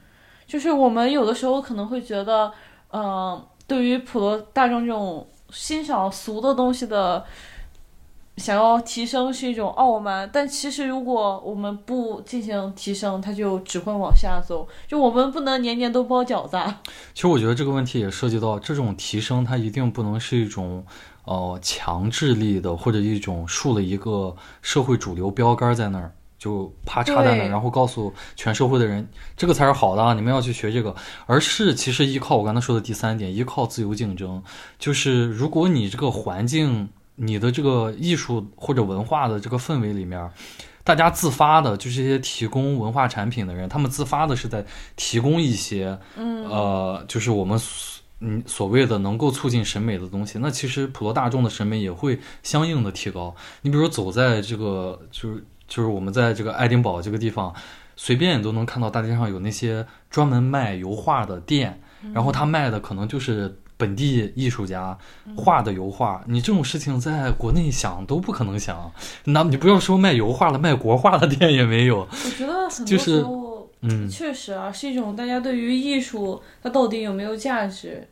[0.47, 2.51] 就是我们有的时候可能会觉得，
[2.89, 7.23] 呃，对于普罗大众这种欣赏俗的东西的
[8.35, 14.67] 想要提升是一种傲慢，但其实如果我们不进行提升，它就只会往下走。
[14.89, 16.81] 就我们不能年年都包饺子啊。
[17.13, 20.83] 其实我觉得这个问题也涉及到这种提升，它一定不能是一种
[21.23, 30.95] 呃强制力的，或者一种树了一个社会主流标杆在那儿，就啪插在那儿，然后告诉全社会的人这个才是好的啊，你们要去学这个。
[31.25, 34.41] 而是其实依靠我刚才说的第三点，依靠自由竞争，
[34.79, 40.29] 就是如果你这个环境、你的这个艺术或者文化的这个氛围里面。
[40.83, 47.57] 大家自发的，就是一些提供文化产品的人，他们自发的是在提供一些，嗯呃，就是我们
[48.21, 50.37] 所嗯所谓的能够促进审美的东西。
[50.39, 53.35] 那其实普罗大众的审美也会相应的提高。
[53.63, 57.53] 你比如走在这个，就是就是我们在这个爱丁堡这个地方，
[57.95, 61.81] 随便你都能看到大街上有那些专门卖油画的店，
[62.13, 63.57] 然后他卖的可能就是。
[63.77, 64.95] 本地艺术家
[65.35, 68.91] 画的油画，你这种事情在国内想都不可能想。
[69.23, 72.01] 那你不要说卖油画了，卖国画的店也没有。
[72.01, 73.40] 我觉得很多就是时候，
[73.81, 78.07] 嗯，确实啊，是一种大家对于艺术它到底有没有价值，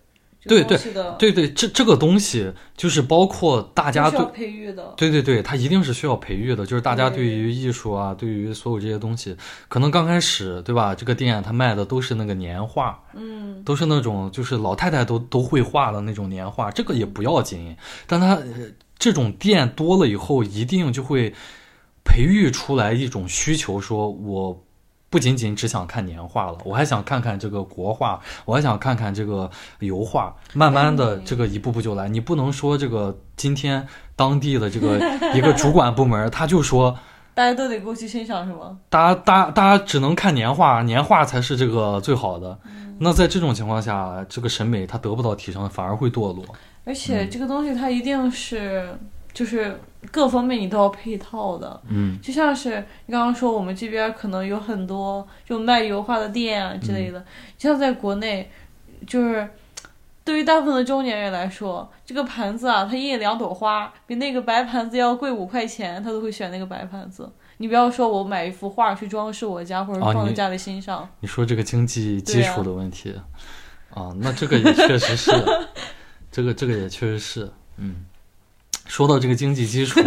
[0.47, 0.77] 对对
[1.19, 4.93] 对对，这这个东西就是包括大家对都是要培育的。
[4.97, 9.35] 对对对，它一定是需要培育的，就是大家对于艺术啊，对于所有这些东西，
[9.67, 10.95] 可能刚开始对吧？
[10.95, 17.75] 这个店它卖的都是那个年画，嗯，都是那种就是老太太都都会画的那种年画，这个也不要紧，
[18.07, 18.43] 但它、呃
[18.97, 21.33] 这种店多了以后，一定就会
[22.03, 24.65] 培育出来一种需求，说我。
[25.09, 30.35] 不仅仅只想看年画了，我还想看看这个国画，我还想看看这个油画。
[30.53, 32.07] 慢慢的，嗯这个一步步就来。
[32.07, 34.99] 你不能说这个今天当地的这个
[35.33, 36.95] 一个主管部门，他就说
[37.33, 38.77] 大家都得过去欣赏是吗？
[38.89, 42.59] 大家大家大家只能看年画，年画才是这个最好的。
[42.99, 46.43] 那在这种情况下，这个审美它得不到提升，反而会堕落。
[46.83, 48.93] 而且这个东西它一定是
[49.33, 49.79] 就是
[50.11, 57.23] 各方面你都要配套的，嗯就像是你刚刚说我们这边可能有很多就卖油画的店啊之类的，
[57.57, 58.49] 像在国内
[59.07, 59.47] 就是。
[60.21, 67.27] 对于大部分的中年人来说，这个盘子啊，它印两朵花，比那个白盘子要贵五块钱，他都会选那个白盘子。
[67.57, 71.09] 你不要说我买一幅画去装饰我家，或者放在家里欣赏。
[71.21, 73.15] 你说这个经济基础的问题
[73.91, 75.31] 啊那这个也确实是，
[76.29, 78.05] 这个这个也确实是，嗯。
[78.89, 80.01] 说到这个经济基础，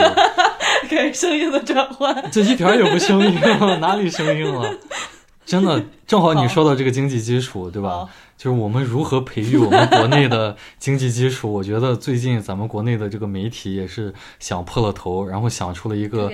[0.90, 3.40] 开始声音的转换，这一点儿也不生硬，
[3.80, 4.76] 哪里生硬了？
[5.46, 8.08] 真的，正好你说到这个经济基础，对吧？
[8.36, 16.32] 就是我们如何培育我们国内的经济基础，我觉得最近咱们国内的这个媒体也是想破了头，然后想出了一个。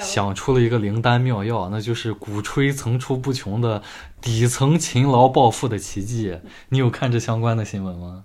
[0.00, 3.80] 想出了一个灵丹妙药，那就是鼓吹层出不穷的
[4.20, 6.36] 底层勤劳暴富的奇迹。
[6.70, 8.24] 你有看这相关的新闻吗？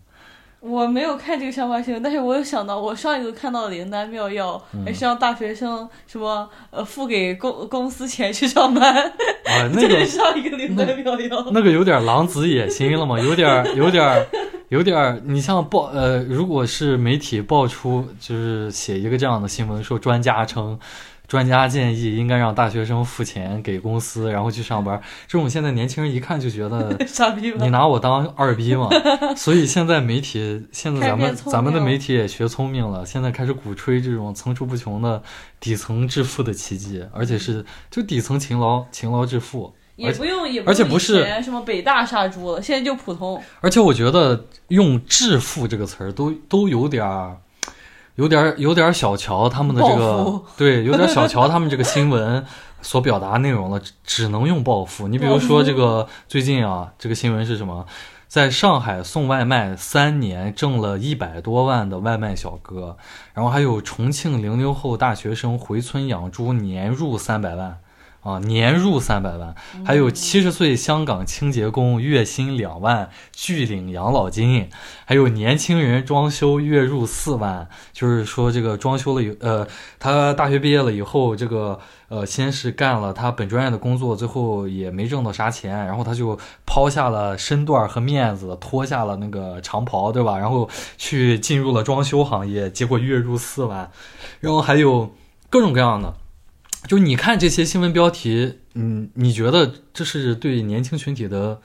[0.61, 11.47] 我没有看这个相关新闻，但是我有想到，我上一个看到的灵丹妙药，还是让大学生什么呃付给公 公司钱去上班，啊，那个 上一个灵丹妙药。
[11.51, 14.27] 那个有点狼子野心了嘛，有点 有点
[14.69, 20.79] 有点，你像报呃，如果是媒体爆出就是写一个这样的新闻，说专家称。
[21.31, 25.01] 专家建议应该让大学生付钱给公司，然后去上班。
[25.29, 27.69] 这种现在年轻人一看就觉得 傻逼你？
[27.69, 28.89] 拿我当二逼嘛？
[29.37, 35.23] 所以现在媒体，现在咱们咱们的媒体也学聪明了，现在开始鼓吹这种层出不穷的
[35.61, 39.73] 底层致富的奇迹，而且是就底层勤劳勤劳致富。
[39.95, 43.41] 也不用，也用以而且不是前什么北大杀猪了，现在就普通。
[43.61, 47.37] 而且我觉得用“致富”这个词儿都都有点儿，
[48.15, 52.45] 有点儿有点儿小瞧他们的这个， 对，有点儿小瞧他们这个新闻
[52.81, 55.07] 所表达内容了，只只能用暴富。
[55.07, 57.85] 你比如说这个最近啊，这个新闻是什么？
[58.27, 62.95] 在上海送外卖三年挣了一百多万的外卖小哥，
[63.33, 67.79] 然后还有重庆零零后大学生回村养猪，年入三百万。
[68.21, 74.69] 啊，年入三百万，还有七十岁香港清洁工月薪两万，拒领养老金，
[75.05, 81.79] 还有年轻人装修月入四万，就是说这个装修了以呃，他大学毕业了以后，这个
[82.09, 90.37] 呃，先是干了他本专业的工作，最后也没挣到啥钱，然后他就抛下了身段和面子，脱下了那个长袍，对吧？
[90.37, 93.89] 然后去进入了装修行业，结果月入四万，
[94.39, 95.11] 然后还有
[95.49, 96.13] 各种各样的。
[96.87, 101.61] 就你看这些新闻标题，嗯，你觉得这是对年轻群体的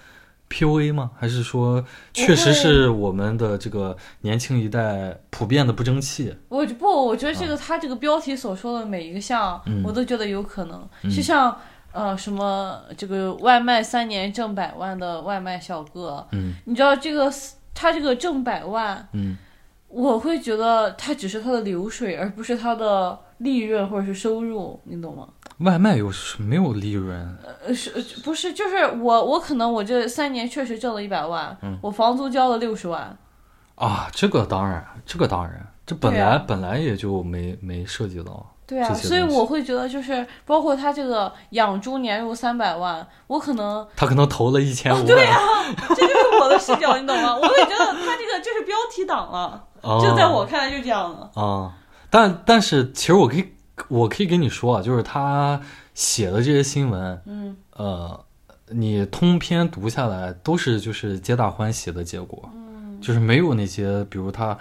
[0.51, 1.11] PUA 吗？
[1.19, 6.33] 还是说确实是我们的这个年轻一代普遍的不争气？
[6.49, 10.89] 我不，我觉得这个他这个标题所说的每一个项，我都觉得有可能。
[11.05, 11.59] 就像
[11.93, 17.33] 呃什么这个外卖三年挣百万的外卖小哥，嗯，你知道这个
[17.75, 19.37] 他这个挣百万，嗯，
[19.89, 23.19] 我会觉得他只是他的流水，而不是他的。
[23.39, 25.29] 利润或者是收入，你懂吗？
[25.59, 27.39] 外卖有没有利润？
[27.67, 27.91] 呃，是
[28.23, 28.53] 不是？
[28.53, 33.17] 就是我，我可能我这三年确实挣了一百万，嗯，我房租交了六十万。
[33.77, 38.53] 啊，这个当然，这个当然，这本来本来也就没没涉及到。
[38.67, 45.07] 对啊，所以我会觉得，就是包括他这个养猪年入三百万，我可能他可能投了一千五。
[45.07, 45.39] 对啊，
[45.91, 47.35] 这就是我的视角，你懂吗？
[47.35, 49.65] 我会觉得他这个就是标题党了，
[50.03, 51.31] 就在我看来就这样了。
[51.35, 51.73] 啊。
[52.17, 53.45] 但但是，其实我可以，
[53.89, 55.61] 我可以跟你说啊，就是他
[55.93, 58.25] 写的这些新闻，嗯，呃，
[58.71, 64.57] 你通篇读下来都是就是皆大欢喜的结果，嗯，就是没有那些，比如他。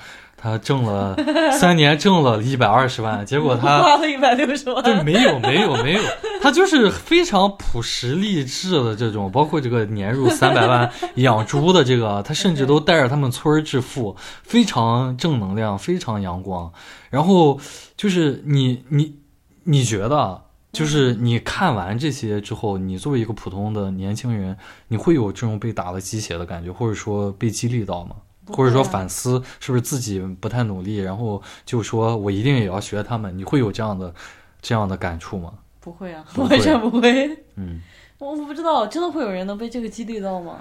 [0.46, 1.18] 他挣了
[1.60, 4.84] 三年，挣了一百二十万，结果他花了一百六十万。
[4.84, 6.02] 对，没有，没有，没有，
[6.40, 16.72] 他就是非常朴实励志的这种，包括这个年入三百万养猪的这个，他甚至都带着他们村儿致富，非常正能量，非常阳光。
[17.10, 17.60] 然后
[17.98, 19.16] 就是你，你，
[19.64, 20.40] 你觉得，
[20.72, 24.56] 就是你看完这些之后，你作为一个普通的年轻人，
[24.90, 28.16] 你会有这种被打了鸡血的感觉，或者说被激励到吗？
[28.48, 34.14] 或者说反思是不是自己不太努力，然后就说我一定也要学他们，你会有这样的
[34.62, 35.54] 这样的感触吗？
[35.80, 37.30] 不会啊， 完全不会。
[37.56, 37.80] 嗯，
[38.20, 40.58] 我我不知道，真的会有人能被这个激励到吗？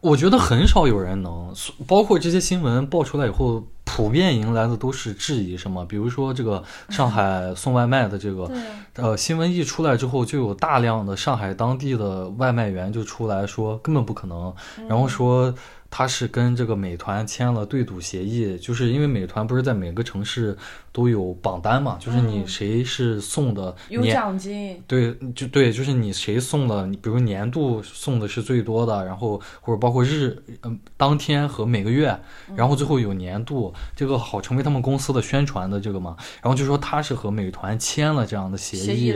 [0.00, 1.54] 我觉得很少有人能，
[1.86, 5.84] 包括这些新闻爆出来以后，普遍迎来的都是质疑，什么？
[5.86, 8.50] 比如说这个上海 送外卖的这个，
[8.94, 14.52] 呃，新闻一出来之后，就有大量的上海当地的外卖员就出来说根本不可能，
[14.88, 15.54] 然后说。
[15.94, 20.56] 他是跟这个美团签了对赌协议，就是因为美团不是在每个城市
[20.90, 32.18] 都有榜单嘛，就是你谁是送的有奖金，对，就对，就是你谁送的，你比如年度送的是最多的，然后或者包括日嗯当天和每个月，
[32.56, 39.08] 然后最后有年度，这个好成为他们公司的宣传的这个嘛，然后就说他是和美团签了这样的协议，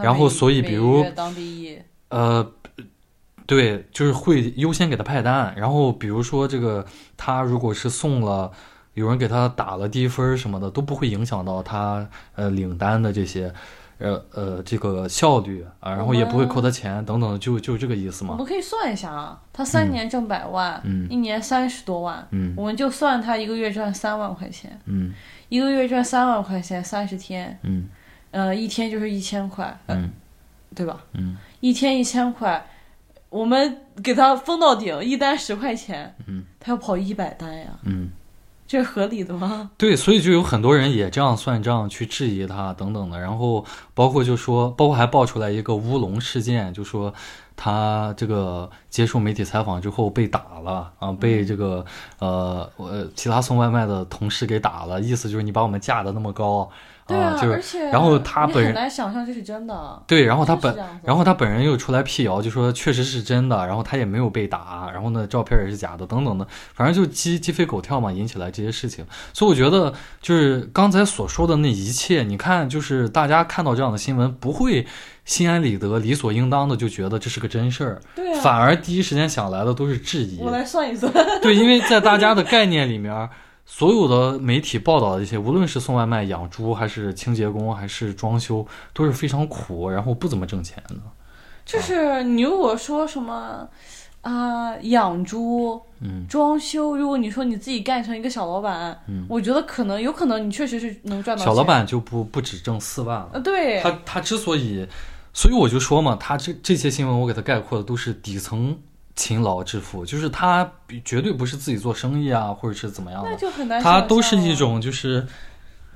[0.00, 1.04] 然后所以比如
[2.10, 2.48] 呃。
[3.50, 6.86] 对，就是会优先给他派单，然后比如说这个
[7.16, 8.48] 他如果是送了，
[8.94, 13.52] 有人给他打了低分什么的，都不会影响到他呃领单的这些，
[13.98, 18.30] 呃呃这个效率啊，然后也不会扣他钱等等，就就这个意思嘛？
[18.30, 25.12] 我们可以算一下啊，他三年挣百万，嗯，一年三十多万，嗯，我们就算他一个月赚三万块钱，嗯，
[25.48, 27.88] 一个月赚三万块钱，三十天，嗯，
[28.30, 30.08] 呃，一天就是一千块，嗯，
[30.72, 31.00] 对吧？
[31.14, 32.64] 嗯，一天一千块。
[33.30, 38.10] 我们给他封到顶，一单十块钱，嗯，他要跑一百单呀，嗯，
[38.66, 39.70] 这是合理的吗？
[39.78, 43.64] 对，所以就有很多人也这样算账去质疑他等等的，然后
[43.94, 47.14] 包括就说，包括还爆出来一个乌龙事件，就说
[47.56, 51.84] 他这个接受媒体采访之后被打了啊，被这个
[52.18, 56.68] 呃呃其他送外卖的同事给打了，意思就是你把我们架的那么高。
[57.10, 60.02] 对啊，就是，而且，然后他本人很难想象这是真的。
[60.06, 69.04] 对，然后他本，然后他本人又出来辟谣，就说确实是真的，然后他也没有被打，然后呢，照片也是假的，等等的，反正就鸡鸡飞狗跳嘛，引起来这些事情。
[69.32, 74.86] 所以我觉得，就是刚才所说的那一切，你看，就是大家看到这样的新闻，不会
[75.24, 80.38] 心安理得、理所应当的就觉得这是个真事儿，对，反而第一时间想来的都是质疑。
[80.40, 83.28] 我来算一算，对，因为在大家的概念里面。
[83.72, 90.96] 所有的媒体报道的一些，无论是送外卖、养猪，还是清洁工，还是装修，都是非常苦，然后不怎么挣钱的。
[91.64, 93.66] 就是你如果说什么
[94.22, 101.44] 啊，养猪、嗯，装修，如果你说你自己干成一个小老板，嗯，我觉得可能有可能你确实是能赚到。
[101.44, 103.40] 小老板就不不止挣四万了。
[103.40, 103.80] 对。
[103.80, 104.84] 他他之所以，
[105.32, 108.76] 所以我就说嘛，他这这些新闻我给他概括的都是底层。
[109.20, 110.72] 勤劳致富，就是他
[111.04, 115.26] 绝对不是自己做生意啊，或者是怎么样的，那就很难他都是一种就是。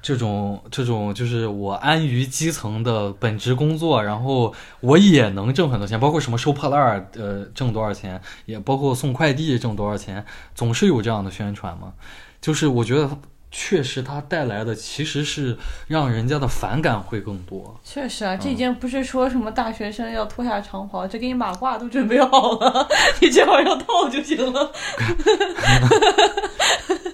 [0.07, 10.23] 这种这种就是我安于基层的本职工作，然后我也能挣很多钱，包括什么收破烂儿，呃，挣多少钱，也包括送快递挣多少钱，
[10.55, 11.95] 总是有这样的宣传嘛。
[12.39, 13.09] 就是我觉得
[13.57, 17.79] 确实它带来的其实是让人家的反感会更多。
[17.85, 22.89] 确实啊，这嗯已经不是说什么大学生要脱下长袍，这给你马褂都准备好了，
[23.23, 24.73] 你只要要套就行了。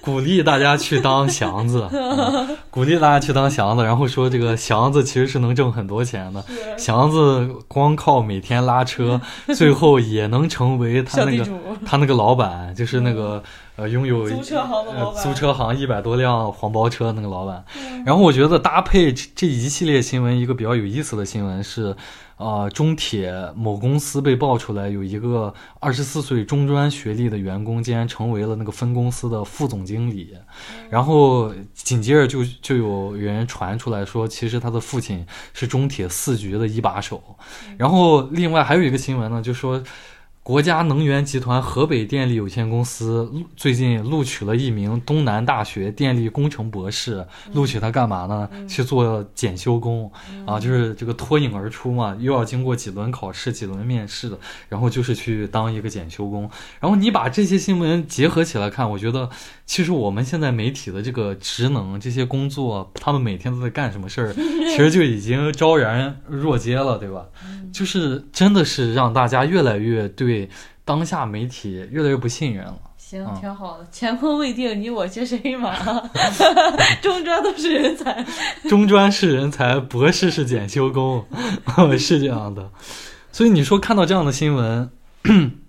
[0.02, 6.42] 鼓励大家去当祥子， 嗯鼓励大家去当祥子，然后说这个祥子其实是能挣很多钱的。
[6.78, 9.20] 祥子光靠每天拉车，
[9.54, 11.46] 最后也能成为他那个
[11.84, 13.42] 他那个老板，就是那个
[13.80, 17.64] 呃拥有租车行的老板呃租车行一百多辆黄包车那个老板。
[18.04, 21.96] 然后我觉得搭配这这一系列新闻，一个比较有意思的新闻是，
[22.36, 30.34] 呃，中铁某公司被爆出来有一个二十四岁中专学历的员工，竟然成为了那个分公司的副总经理。
[30.88, 37.22] 然后紧接着就就有人传出来说，其实他的父亲是中铁四局的一把手。
[37.76, 39.82] 然后另外还有一个新闻呢，就说。
[40.50, 48.50] 国家能源集团河北电力有限公司最近录取了一名东南大学电力工程博士，录取他干嘛呢？
[48.68, 50.10] 去做检修工
[50.44, 54.36] 啊，就是这个脱颖而出嘛，又要经过几轮考试、几轮面试的，
[54.68, 56.50] 然后就是去当一个检修工。
[56.80, 59.30] 然后你把这些新闻结合起来看，我觉得
[59.66, 64.34] 其实我们现在媒体的这个职能、这些工作，他们每天都在干什么事儿，
[64.68, 67.26] 其实就已经昭然若揭了，对吧？
[67.72, 70.39] 就是真的是让大家越来越对
[70.84, 72.78] 当下媒体越来越不信任了。
[72.96, 73.86] 行嗯，挺好的。
[73.92, 75.74] 乾坤未定，你我皆是黑马，
[77.02, 78.24] 中专都是人才。
[78.68, 81.24] 中专是人才，博士是检修工，
[81.98, 82.70] 是这样的。
[83.32, 84.90] 所以你说看到这样的新闻，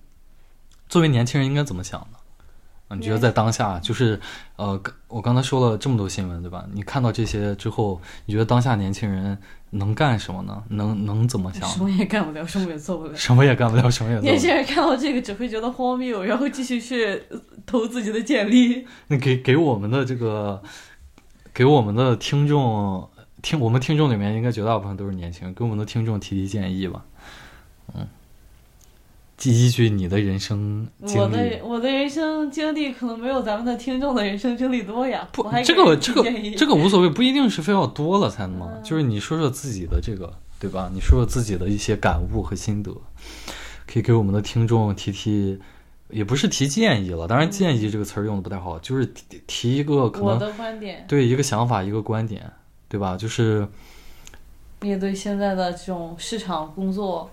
[0.87, 2.17] 作为年轻人应该怎么想呢？
[2.89, 4.19] 啊你觉得在当下，就是
[4.57, 6.65] 呃，我刚才说了这么多新闻，对吧？
[6.73, 9.37] 你看到这些之后，你觉得当下年轻人
[9.71, 10.63] 能干什么呢？
[10.69, 11.79] 能能怎么想什？
[11.79, 13.15] 么也干不了，什么也做不了。
[13.15, 14.49] 什么也干不了，什么也做不了年轻。
[14.53, 18.85] 人看到这个只会觉得荒谬，然后继续去呃投自己的简历。
[19.07, 20.61] 那给给我们的这个，
[21.53, 23.09] 给我们的听众
[23.41, 27.05] 听，我们听众里面应该绝大部分都是年轻人，给我们的听众提提建议吧。
[27.93, 28.07] 嗯，
[29.49, 35.27] 依据你的人生经历的，我的人生经历可能没有咱们的听众的人生经历多呀。
[35.31, 36.23] 不这个这个
[36.57, 40.91] 这个无所谓，不一定是非要多了才能就是你说说自己的这个，对吧？
[40.93, 42.91] 你说说自己的一些感悟和心得，
[43.87, 45.59] 可以给我们的听众提提。
[46.09, 52.51] 也不是提建议了，当然“建议”这个词儿用的不太好，就是提提一个可能我的观点，对一个想法、一个观点，
[52.89, 53.15] 对吧？
[53.15, 53.65] 就是
[54.81, 57.31] 面对现在的这种市场工作，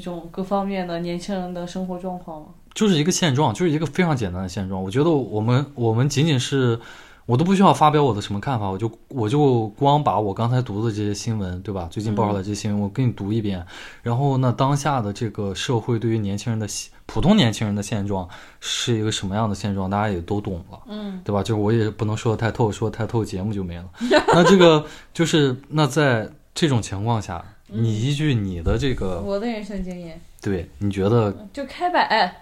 [0.00, 2.48] 这种各方面的年轻人的生活状况吗。
[2.74, 4.82] 就是一个现状，就是一个非常简单的现状。
[4.82, 6.78] 我觉得我们我们仅仅是，
[7.24, 11.86] 我都不需要发表我的什么看法，我就我就光把我刚才读的这些新闻，对吧？
[11.88, 13.64] 最近报道的这些新闻，我给你读一遍。
[14.02, 18.28] 然后呢，当下的这个社会对于年轻人的现普通年轻人的现状
[18.58, 20.80] 是一个什么样的现状，大家也都懂了。
[20.88, 21.44] 嗯，对吧？
[21.44, 23.84] 就是我也不能说的太透，说得太透节目就没了。
[24.28, 27.44] 那这个就是那在这种情况下，
[27.74, 32.40] 你依据你的这个，我的人生经验对你觉得就开摆。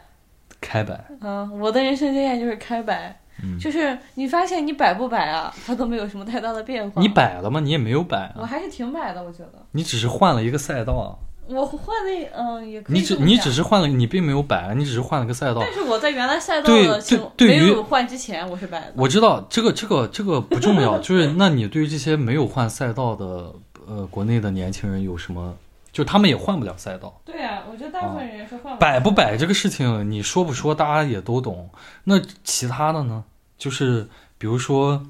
[0.60, 7.02] 开摆，啊，我的人生经验就是开摆，嗯就是你发现你摆不摆啊，它都没有什么太大的变化。
[7.02, 7.58] 你，摆了吗？
[7.58, 9.54] 你也没有摆啊，我还是挺摆的，我觉得。
[9.72, 11.18] 你只是换了一个赛道啊。
[11.48, 15.72] 我换那嗯也可以你只这么讲你只是换了，你并没有摆，你只是换了个赛道但。
[15.74, 18.92] 是我在原来赛道对的情对对于没有换之前，我是摆的。
[18.96, 23.52] 我知道这个这个这个不重要， 就是那你对于这些没有换赛道的
[23.86, 25.54] 呃国内的年轻人有什么？
[25.92, 27.20] 就他们也换不了赛道。
[27.24, 31.68] 对啊，我觉得大部分人是换摆不摆这个事情，你说不说，大家也都懂。
[32.04, 33.24] 那其他的呢？
[33.58, 34.08] 就是
[34.38, 35.04] 比如说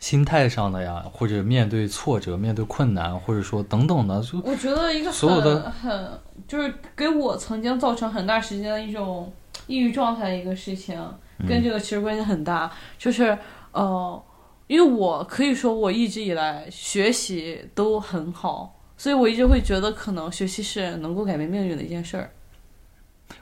[0.00, 9.30] 心态上的呀，或者面对挫折、面对困难，或者说等等的，就我觉得一个所有的很很就是给我曾经造成很大时间的一种
[9.66, 10.98] 抑郁状态的一个事情，
[11.46, 13.36] 跟这个其实关系很大，就是
[13.72, 14.22] 呃，
[14.68, 22.30] 因为我可以说我一直以来学习都很好，所以我一直会觉得可能学习是能够改变命运的一件事儿，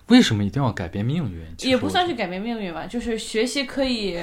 [0.07, 1.45] 为什么一定要改变命运？
[1.69, 4.19] 也不算是改变命运吧，就是学习可以。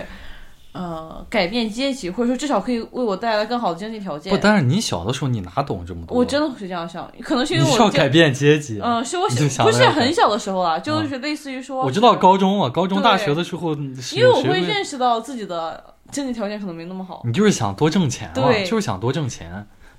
[0.76, 4.40] 呃，改变阶级，或者说至少可以为我带来更好的经济条件不，。
[4.42, 6.18] 但是你小的时候你哪懂这么多？
[6.18, 8.80] 我真的是这样想，可能是因为我就是要改变阶级。
[8.82, 18.64] 嗯，是我小不是很小的时候啊，就是类似于说，我知道高中啊，高中、大学的时候因为我会认识到自己的经济条件可能没那么好，你就是想多挣钱嘛，对。
[18.64, 19.52] 就是想多挣钱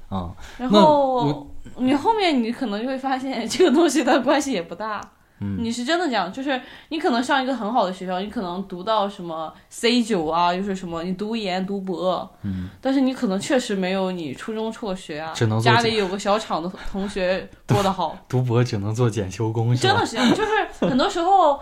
[0.09, 1.47] 啊、然后
[1.77, 5.01] 你后面你可能就会发现 这个东西的关系也不大，
[5.41, 5.57] 嗯。
[5.59, 6.61] 你是真的这样，就是
[6.91, 20.07] 你可能上一个很好的学校，你可能读到什么 C 九啊，又是什么，你读研读博，嗯，但是你可能确实没有你初中辍学啊，只能做家里有个小厂的同学 过得好，读博只能做检修工，真的？
[20.07, 21.59] 是这样，就是很多时候，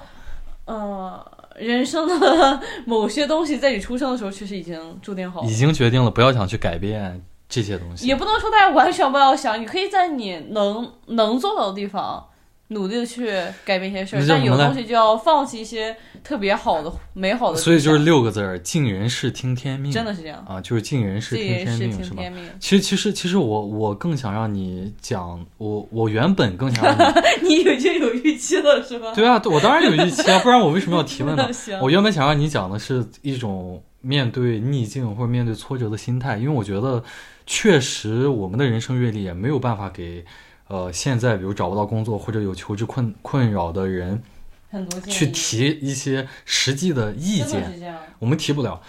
[0.67, 5.55] 呃，人生的某些东西在你出生的时候确实已经注定好了已。
[5.55, 8.07] 经决定了，不要想去改变这些东西。
[8.07, 12.27] 也不能说大家完全不要想，你可以在你能能做到的地方
[12.73, 13.31] 努力的去
[13.65, 17.59] 改变一些事儿但有东西就要放弃一些特别好的、美好的。
[17.59, 19.93] 所以就是六个字儿：尽人事，听天命。
[19.93, 22.23] 真的是这样，啊，就是尽人事，听天命，是吧？
[22.59, 26.97] 其实，其实，其实我我更想让你讲，我我原本更想让
[27.43, 29.13] 你， 你已经有预期了是吧？
[29.15, 31.49] 对啊，我当然有预期啊， 不然我为什么要提问呢？
[31.81, 37.03] 我原本想让你讲的是一种面对逆境或者面对挫折的心态，因为我觉得
[37.47, 40.25] 确实我们的人生阅历也没有办法给
[40.73, 44.23] 呃现在比如找不到工作或者有求职困困扰的人
[44.71, 47.95] 很多去提一些实际的意见。
[48.19, 48.81] 我们提不了，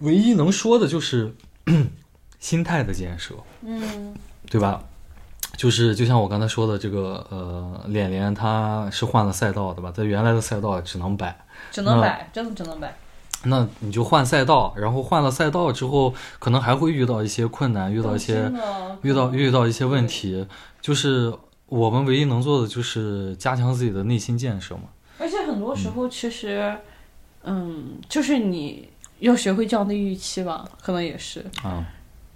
[0.00, 1.32] 唯一能说的就是
[2.40, 3.34] 心态的建设。
[3.62, 4.14] 嗯
[4.50, 4.82] 对吧？
[5.56, 9.92] 就是就像我刚才说的，这个呃，脸脸他是换了赛道，的吧？
[9.92, 11.38] 在原来的赛道只能摆，
[11.70, 12.92] 只能摆，真的只能摆。
[13.44, 18.52] 那你就换赛道，然后换了赛道之后，可能还会遇到一些困难，遇到一些
[19.02, 20.46] 遇到遇到一些问题，
[20.80, 21.32] 就是
[21.66, 24.82] 我们唯一能做的就是加强自己的内心建设嘛。
[25.18, 26.76] 而且很多时候其实，
[27.44, 28.88] 嗯，就是你
[29.20, 31.44] 要学会降低预期吧，可能也是。
[31.62, 31.84] 啊，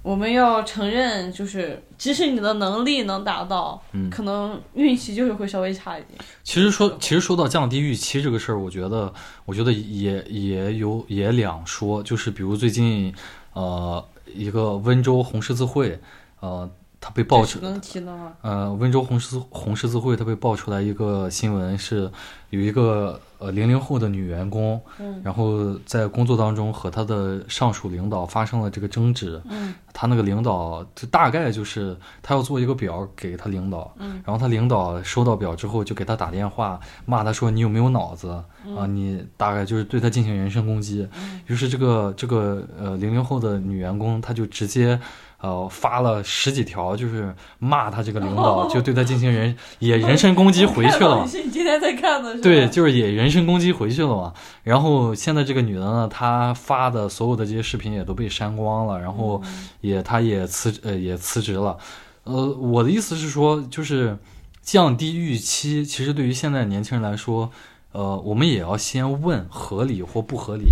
[0.06, 6.16] 我们要承认，就是即使你的能力能达到，嗯可能运气就是会稍微差一点。
[6.44, 9.12] 其实说，其实说到降低预期这个事儿，我觉得，
[9.46, 13.12] 我觉得也也有也两说，就是比如最近，
[13.54, 15.98] 呃，一个温州红十字会，
[16.38, 18.32] 呃，他被爆出，能提的吗？
[18.42, 22.08] 呃，温州红十字红十字会他被爆出来一个新闻，是
[22.50, 38.86] 有一个呃零零后的女员工，嗯然后在工作当中和她的上属领导发生了这个争执，嗯她那个领导就大概就是她要做一个表给她领导，嗯然后她领导收到表之后就给她打电话骂她说你有没有脑子、嗯啊？
[38.86, 41.08] 你大概就是对她进行人身攻击。
[41.46, 44.98] 于是这个这个呃零零后的女员工，她就直接
[45.40, 51.26] 呃发了十几条，就是骂他这个领导，就对他进行人也人身攻击回去了。
[51.28, 52.40] 是你今天在看的是？
[52.40, 54.32] 对，就是也人身攻击回去了嘛。
[54.62, 59.42] 然后现在这个女的呢，她发的所有的这些视频也都被删光了，然后
[59.80, 61.76] 也她也辞呃也辞职了。
[62.24, 64.18] 呃，我的意思是说，就是
[64.60, 67.50] 降低预期，其实对于现在年轻人来说，
[67.92, 70.64] 呃，我们也要先问合理或不合理。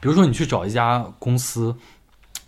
[0.00, 1.74] 比如说，你去找一家公司，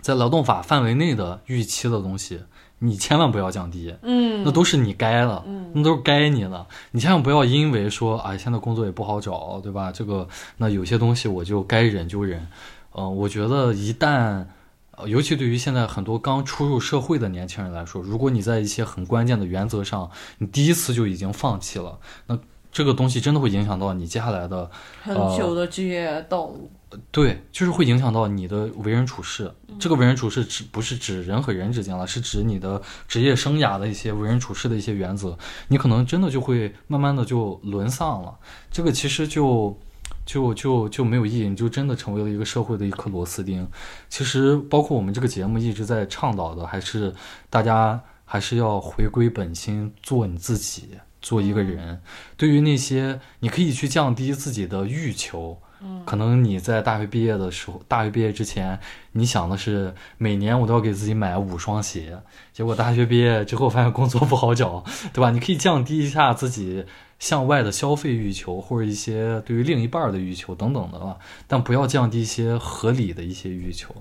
[0.00, 2.40] 在劳动法范围内的预期的东西，
[2.78, 3.94] 你千万不要降低。
[4.02, 6.66] 嗯，那都是你该了，嗯那都是该你了。
[6.92, 9.90] 你千万不要因为说，啊，现在工作也不好找，对吧？
[9.92, 12.46] 这个那有些东西我就该忍就忍。
[12.94, 14.44] 嗯、我觉得一旦，
[14.92, 22.38] 呃，尤其对于现在很多刚出入社会的年轻人来说，如果你在一些很关键的原则上，你第一次就已经放弃了，那
[22.72, 24.70] 这个东西真的会影响到你接下来的
[25.02, 26.70] 很久的职业道路。
[27.10, 29.52] 对，就是会影响到你的为人处事。
[29.78, 35.38] 这个为人处事指不是指人和人之间了，是指你的职业生涯的一些为人处事的一些原则。
[35.68, 38.34] 你可能真的就会慢慢的就沦丧了。
[38.70, 39.78] 这个其实就
[40.24, 43.68] 就就就没有意义，你就真的成为了一个社会的一颗螺丝钉。
[44.08, 47.14] 其实包括我们这个节目一直在倡导的，还是
[47.50, 50.88] 大家还是要回归本心，做你自己，
[51.20, 52.00] 做一个人。
[52.36, 55.60] 对于那些你可以去降低自己的欲求。
[56.04, 58.78] 可能你在大学毕业的时候，大学毕业之前，
[59.12, 62.18] 你想的是每年我都要给自己买五双鞋，
[62.52, 65.30] 结果大学毕业之后发现工作不好找， 对吧？
[65.30, 66.84] 你可以降低一下自己
[67.18, 71.16] 向外的消费欲求，或者一些对于另一半的欲求等等的吧，
[71.46, 73.94] 但不要降低一些合理的一些欲求，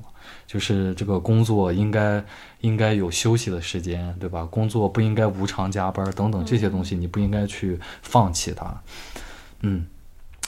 [0.47, 2.23] 就是这个工作应该
[2.61, 4.43] 应该有休息的时间，对吧？
[4.45, 8.82] 工作不应该无偿加班等等这些东西，你不应该去放弃它，
[9.61, 9.86] 嗯。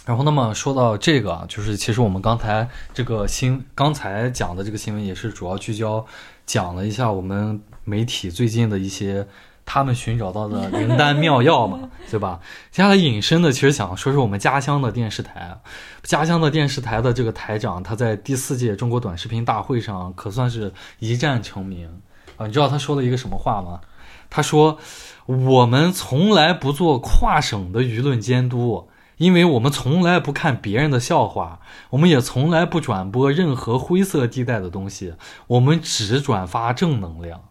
[0.10, 6.04] 然后，那么说到这个啊，就是其实我们刚才这个新刚才讲的这个新闻，也是主要聚焦
[6.48, 9.28] 讲了一下我们媒体最近的一些
[9.68, 12.40] 他们寻找到的灵丹妙药嘛， 对吧？
[12.72, 15.56] 接下来引申的，其实想说说我们家乡的电视台，
[16.02, 21.88] 家乡的电视台的这个台长，他在第四届中国短视频大会上可算是一战成名
[22.36, 22.48] 啊！
[22.48, 23.80] 你知道他说了一个什么话吗？
[24.28, 24.80] 他说
[25.28, 28.90] ：“我们从来不做跨省的舆论监督。”
[29.20, 31.60] 因为我们从来不看别人的笑话，
[31.92, 35.14] 我们也从来不转播任何灰色地带的东西，
[35.48, 37.42] 我们只转发正能量。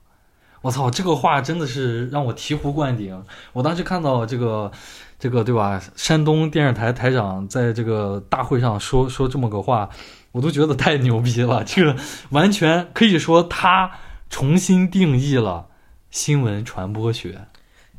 [0.62, 3.23] 我操，这个话真的是让我醍醐灌顶。
[3.53, 4.73] 我当时看到这个
[5.19, 5.81] 这个对吧？
[5.95, 9.89] 山东电视台台长在这个大会上说说这么个话，
[10.33, 11.62] 我都觉得太牛逼了。
[11.62, 11.95] 这个
[12.31, 13.93] 完全可以说他
[14.29, 15.66] 重新定义了
[16.11, 17.47] 新闻传播学，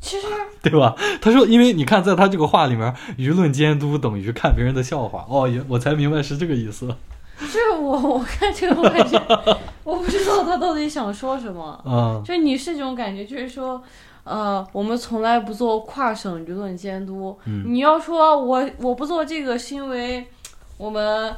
[0.00, 0.26] 其实
[0.62, 0.94] 对吧？
[1.20, 5.26] 他说，因为你看，在他这个话里面，舆论监督等于看别人的笑话。
[5.28, 6.86] 哦，也我才明白是这个意思。
[7.40, 9.18] 就是我 我看这个，我感觉
[9.84, 11.82] 我不知道他到底想说什么。
[11.86, 13.82] 嗯就是你是这种感觉，就是说，
[14.24, 17.38] 呃，我们从来不做跨省舆论监督。
[17.46, 20.26] 嗯你要说我我不做这个，是因为
[20.76, 21.34] 我们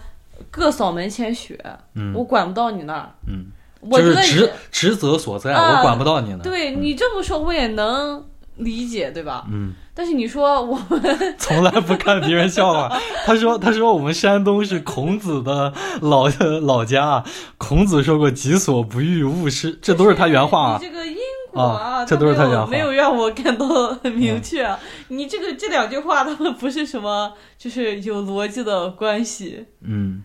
[0.50, 1.56] 各扫门前雪，
[1.94, 3.08] 嗯我管不到你那儿。
[3.28, 3.46] 嗯，
[3.80, 6.40] 我觉得就是职职责所在，啊我管不到你呢。
[6.42, 8.24] 对你这么说，我也能
[8.56, 9.46] 理解，对吧？
[9.50, 9.72] 嗯。
[9.94, 12.90] 但是你说我们从来不看别人笑话。
[13.26, 16.28] 他说：“他说我们山东是孔子的老
[16.62, 17.22] 老家，
[17.58, 20.86] 孔子说过‘己所不欲，勿施’，这都是他原话啊你。
[20.86, 21.16] 这个因
[21.52, 23.66] 果啊，啊这都是他原话嗯没有让我感到
[24.02, 24.66] 很明确。
[25.08, 29.66] 你这个这两句话，他们不是什么，就是有逻辑的关系。
[29.82, 30.22] 嗯，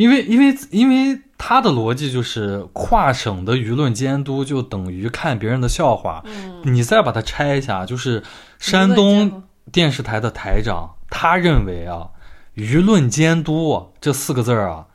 [0.00, 6.22] 因为因为因为他的逻辑就是跨省的舆论监督就等于看别人的笑话。
[6.24, 8.22] 嗯，你再把它拆一下，就是
[8.58, 12.08] 山东电视台的台长，他认为啊，
[12.56, 14.86] 舆论监督这四个字儿啊，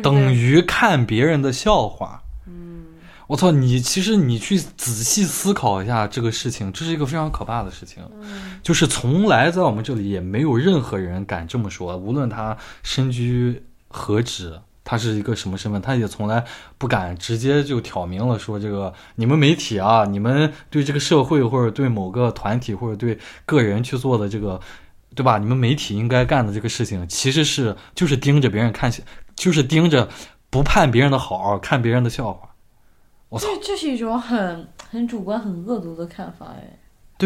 [0.00, 2.22] 等于看别人的笑话。
[2.46, 2.84] 嗯，
[3.26, 8.04] 我操，你其实你去仔细思考一下这个事情，这是一个非常可怕的事情。
[8.20, 13.60] 嗯就是从来在我们这里也没有任何人敢这么说，无论他身居
[13.92, 16.44] 何止，他是一个什么身份，他也从来
[16.78, 24.60] 不敢直接就挑明了说这个你们媒体啊，你们对这个社会或者对某个团体或者对个人去做的这个，
[25.14, 25.38] 对吧？
[25.38, 28.90] 你们媒体应该干的这个事情，其实是就是盯着别人看，
[29.36, 30.08] 就是盯着
[30.50, 32.48] 不盼别人的好，看别人的笑话。
[33.28, 36.78] 我操，这这是一种很很主观、很恶毒的看法，哎，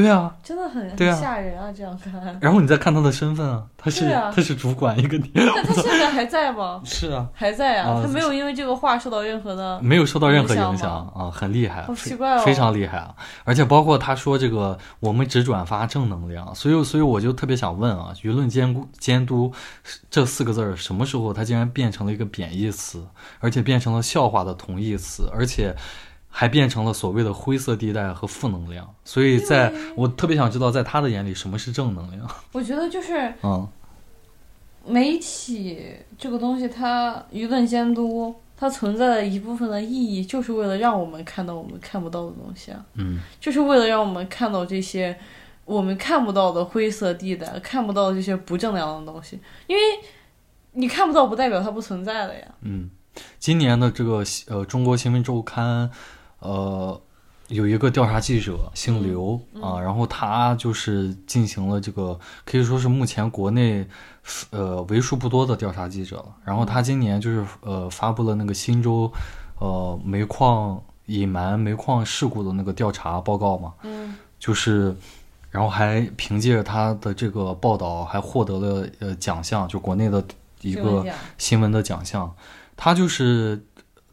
[0.03, 1.73] 对啊，真的很对啊很吓人啊！
[1.75, 6.81] 这样看，然后你再看他的身份啊，他是、对啊他是主管一个地，那他现在还在吗？
[6.85, 9.81] 是啊，还在啊，啊他没有因为这个话受到任何的。
[9.81, 13.15] 没有受到任何影影响响啊，很厉害，好非奇怪哦非常厉害啊！
[13.45, 19.53] 而且包括他说这个，我们只转发正能量，所以所以我就特别想问啊，舆论监督监督
[20.11, 23.07] 这四个字儿什么时候它竟然变成了一个贬义词，
[23.41, 25.75] 而且变成了笑话的同义词，而且
[26.39, 28.95] 还变成了所谓的灰色地带和负能量。
[29.07, 32.31] 所以在我特别想知道，在他的眼里什么是正能量？
[32.53, 33.67] 我觉得就是嗯
[34.85, 45.19] 媒体这个东西，它舆论监督，它存在的一部分的意义，就是为了让我们看到我们看不到的东西啊，嗯就是为了让我们看到这些
[45.65, 49.83] 我们看不到的灰色地带，看不到这些不正能量的东西，因为
[50.73, 52.47] 你看不到，不代表它不存在了呀。
[52.61, 52.91] 嗯，
[53.39, 54.19] 今年的这个
[54.49, 55.89] 呃《中国新闻周刊》
[56.47, 57.01] 呃。
[57.49, 63.87] 有一个调查记者姓刘、啊，然后他就是进行了这个可以说是目前国内
[64.51, 66.35] 呃为数不多的调查记者了。
[66.45, 69.09] 然后他今年就是呃发布了那个新州
[69.61, 74.93] 呃煤矿隐瞒煤矿事故的那个调查报告嘛，嗯就是
[75.49, 80.21] 然后还凭借着他的这个报道还获得了呃奖项，就国内的
[80.63, 82.35] 一个新闻奖新闻的奖项。
[82.77, 83.65] 他就是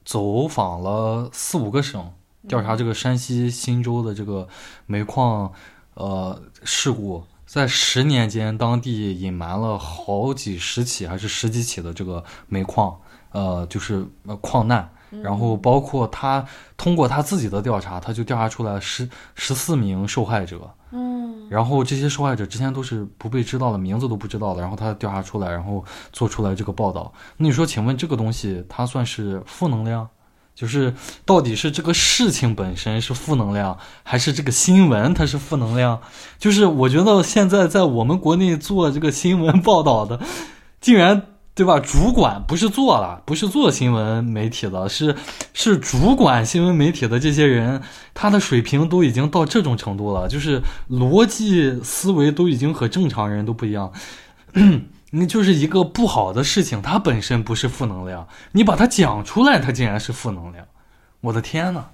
[0.06, 2.14] 走访了四五个省，
[2.48, 4.48] 调查这个山西忻州的这个
[4.86, 5.52] 煤矿
[5.94, 13.00] 呃事故，在十年间，当地隐瞒了好几十起还是十几起的这个煤矿
[13.32, 14.90] 呃就是呃矿难。
[15.22, 16.44] 然后包括他
[16.76, 24.62] 通过他自己的调查，他就调查出来十十四名受害者，嗯然后这些受害者之前都是不被知道的，名字都不知道的。
[24.62, 27.14] 然后他调查出来，然后做出来这个报道。
[27.38, 30.10] 那你说，请问这个东西它算是负能量？
[30.56, 30.94] 就是
[31.26, 36.00] 到底是这个事情本身是负能量，还是这个新闻它是负能量？
[36.38, 40.20] 就是我觉得现在在我们国内做这个新闻报道的，
[40.80, 41.22] 竟然
[41.56, 41.80] 对吧？
[41.80, 45.16] 主管不是做了，不是做新闻媒体的，是
[45.54, 47.82] 是主管新闻媒体的这些人，
[48.14, 53.92] 他的水平都已经到这种程度了，就是逻辑思维都已经和正常人都不一样。
[55.16, 60.66] 那就是一个不好的事情，它本身不是负能量，你把它讲出来，它竟然是负能量，
[61.22, 61.86] 我的天呐，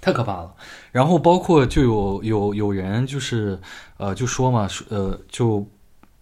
[0.00, 0.54] 太可怕了。
[0.92, 3.58] 然后包括就有有有人就是
[3.96, 5.66] 呃就说嘛，呃就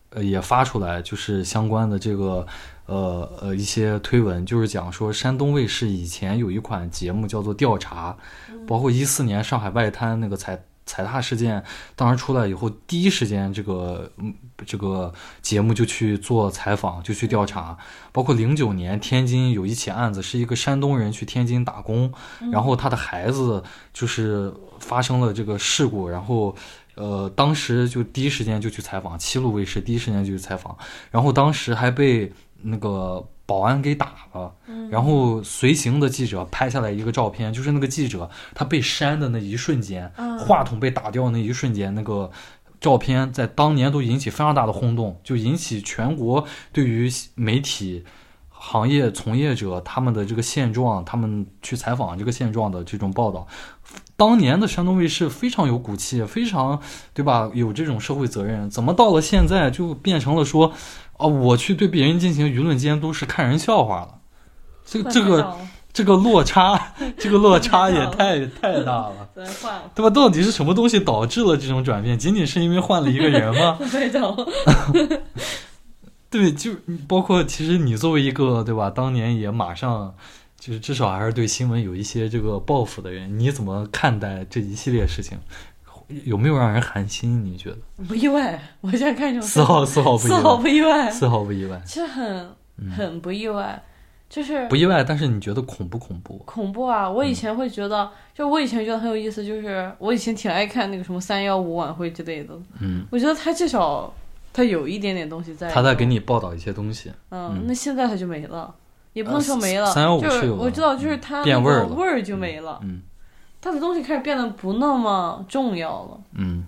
[0.09, 2.47] 呃也发出来，就是相关的这个
[2.87, 8.17] 呃呃一些推文，就是讲说山东卫视以前有一款节目叫做调查，
[8.67, 11.62] 包括一四年上海外滩那个才踩踏事件，
[11.95, 14.34] 当时出来以后，第一时间这个嗯
[14.66, 15.12] 这个
[15.43, 17.76] 节目就去做采访，就去调查。
[18.11, 22.11] 包括零九年天津有一起案子，是一个山东人去天津打工，
[22.51, 23.62] 然后他的孩子
[23.93, 26.57] 就是发生了这个事故，然后
[26.95, 30.76] 呃，当时就第一时间就去采访，七路卫视第一时间就去采访，
[31.11, 32.32] 然后当时还被
[32.62, 34.55] 那个保安给打了，
[34.90, 42.30] 然后随行的记者拍下来一个照片，就是那个记者他被扇的那一瞬间，嗯话筒被打掉那一瞬间，那个
[42.78, 46.44] 照片在当年都引起非常大的轰动，就引起全国
[46.74, 48.05] 对于媒体
[48.51, 53.46] 行业从业者他们的这个现状，他们去采访这个现状的这种报道。
[54.14, 56.78] 当年的山东卫视非常有骨气，非常
[57.14, 57.51] 对吧？
[57.55, 60.74] 有这种社会责任，怎么到了现在就变成了说，
[61.19, 64.14] 哦，我去对别人进行舆论监督是看人笑话了？
[64.87, 65.57] 这这个
[65.93, 69.29] 这个落差，这个落差 也太太大 了。
[69.35, 69.45] 对
[70.03, 70.11] 吧？
[70.11, 72.19] 到底是什么东西导致了这种转变？
[72.19, 73.79] 仅仅是因为换了一个人吗？
[76.31, 76.73] 对，就
[77.07, 80.14] 包括其实你作为一个对吧，当年也马上
[80.59, 85.39] 就是至少还是对新闻有一些这个抱负的人，你怎么看待这一系列事情？
[86.25, 87.45] 有没有让人寒心？
[87.45, 87.77] 你觉得？
[88.09, 88.61] 不意外。
[88.81, 92.25] 我现在看这种丝毫丝毫不意丝毫外，不意外，丝毫不意外，其实很
[92.79, 93.83] 嗯很不意外，
[94.29, 95.05] 就是不意外。
[95.05, 96.41] 但是你觉得恐不恐怖？
[96.47, 97.09] 恐怖啊！
[97.09, 104.13] 我以前会觉得，就我以前觉得很有意思，就是我以前挺爱看那个什么三幺五晚会之类的，嗯，我觉得他至少
[104.53, 108.75] 他有一点点东西在，他在给，你报道一些东西，嗯，嗯那现在他就没了，
[109.13, 113.03] 也不能呃说没了，315就是有我知道，就是他味儿味儿就没了，嗯
[113.61, 116.21] 他的东西开始变得不那么重要了。
[116.33, 116.65] 嗯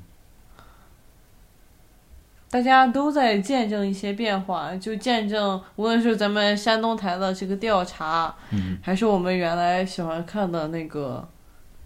[2.50, 11.28] 大家都在见证一些变化，就见证无论是咱们山东台的这个调查，嗯还是我们原来喜欢看的那个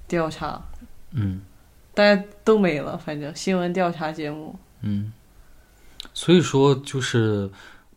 [0.09, 0.63] 调查，
[1.13, 1.43] 嗯
[1.93, 2.97] 大家都没了。
[2.97, 5.13] 反正新闻调查节目，嗯，
[6.13, 7.51] 所以说就是。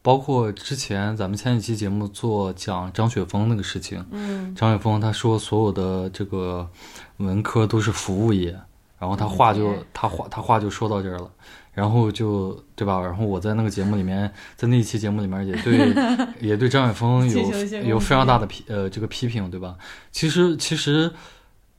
[0.08, 6.66] 包括之前咱们前几期节目做讲张雪峰那个事情，嗯，张雪峰他说所有的这个
[7.18, 8.58] 文科都是服务业，
[8.97, 11.30] 然后他话就嗯他话他话就说到这儿了，
[11.74, 13.01] 然后就对吧？
[13.01, 15.93] 然后我在那个节目里面，在那一期节目里面也对
[16.39, 19.76] 也对张雪峰有有非常大的批呃这个批评，对吧？
[20.14, 21.12] 其实其实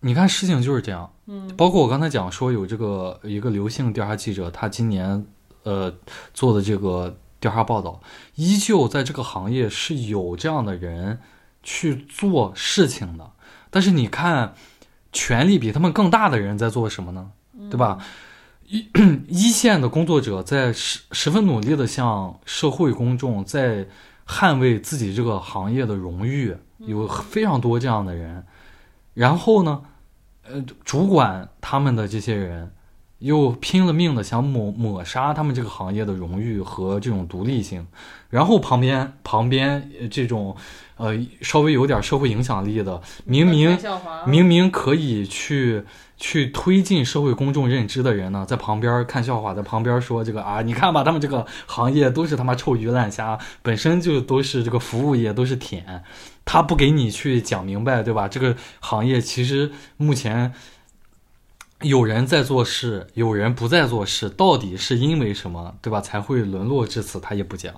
[0.00, 5.24] 你看事情就是这样，嗯，包括我刚才讲说有这个一个刘姓调查记者，他今年
[5.62, 5.90] 呃
[6.34, 8.00] 做的这个调查报道，
[8.34, 11.20] 依旧在这个行业是有这样的人
[11.62, 13.30] 去做事情的。
[13.70, 14.54] 但是你看，
[15.12, 17.30] 权力比他们更大的人在做什么呢？
[17.70, 17.98] 对吧？
[18.66, 18.86] 一
[19.28, 23.86] 一线的工作者在十十分努力的向社会公众在
[24.26, 28.44] 捍卫自己这个行业的荣誉，有非常多这样的人。
[29.14, 29.82] 然后呢，
[30.42, 32.70] 呃，主管他们的这些人，
[33.18, 37.86] 又拼了命的想抹抹杀他们这个行业的荣誉和这种独立性，
[38.30, 40.56] 然后旁边旁边呃这种
[40.96, 43.76] 呃稍微有点社会影响力的，明明
[44.26, 45.82] 明明可以去
[46.16, 56.04] 去推进社会公众认知的人呢，在旁边看笑话，在旁边说这个啊，你看吧，他们这个行业都是他妈臭鱼烂虾，本身就都是这个服务业，都是舔，
[56.44, 58.28] 他不给你去讲明白，对吧？
[58.28, 60.52] 这个行业其实目前
[61.82, 66.00] 有人在做事，有人不在做事，到底是因为什么，对吧？
[66.00, 67.72] 才会沦落至此，他也不讲。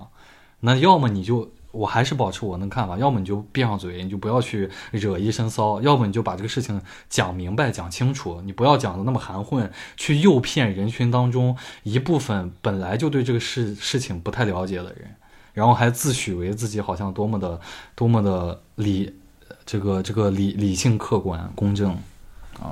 [0.61, 15.15] 那要么你就，我还是保持我的看法，要么你就闭上嘴，你就不要去惹一身骚；要么你就把这个事情讲明白、讲清楚，你不要讲的那么含混，去诱骗人群当中一部分本来就对这个事事情不太了解的人，
[15.53, 17.61] 然后还自诩为自己好像多么的
[17.93, 19.13] 多么的理，
[19.63, 21.95] 这个这个理理性、客观、公正。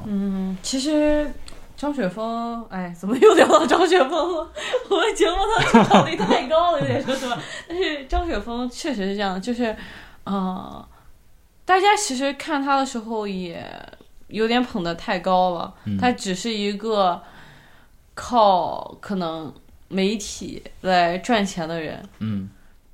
[0.06, 1.32] 嗯，其实
[1.76, 4.52] 张雪峰，哎，怎么又聊到张雪峰了？
[4.90, 7.38] 我们节目它考虑太高了，有点说实话。
[7.68, 9.76] 但是张雪峰确实是这样，就是，
[10.26, 10.88] 呃，
[11.66, 13.66] 大家其实看他的时候也
[14.28, 15.74] 有点捧得太高了。
[15.86, 17.22] 嗯他只是一个
[18.14, 19.52] 靠可能
[19.88, 22.04] 媒体来赚钱的人。
[22.20, 22.50] 嗯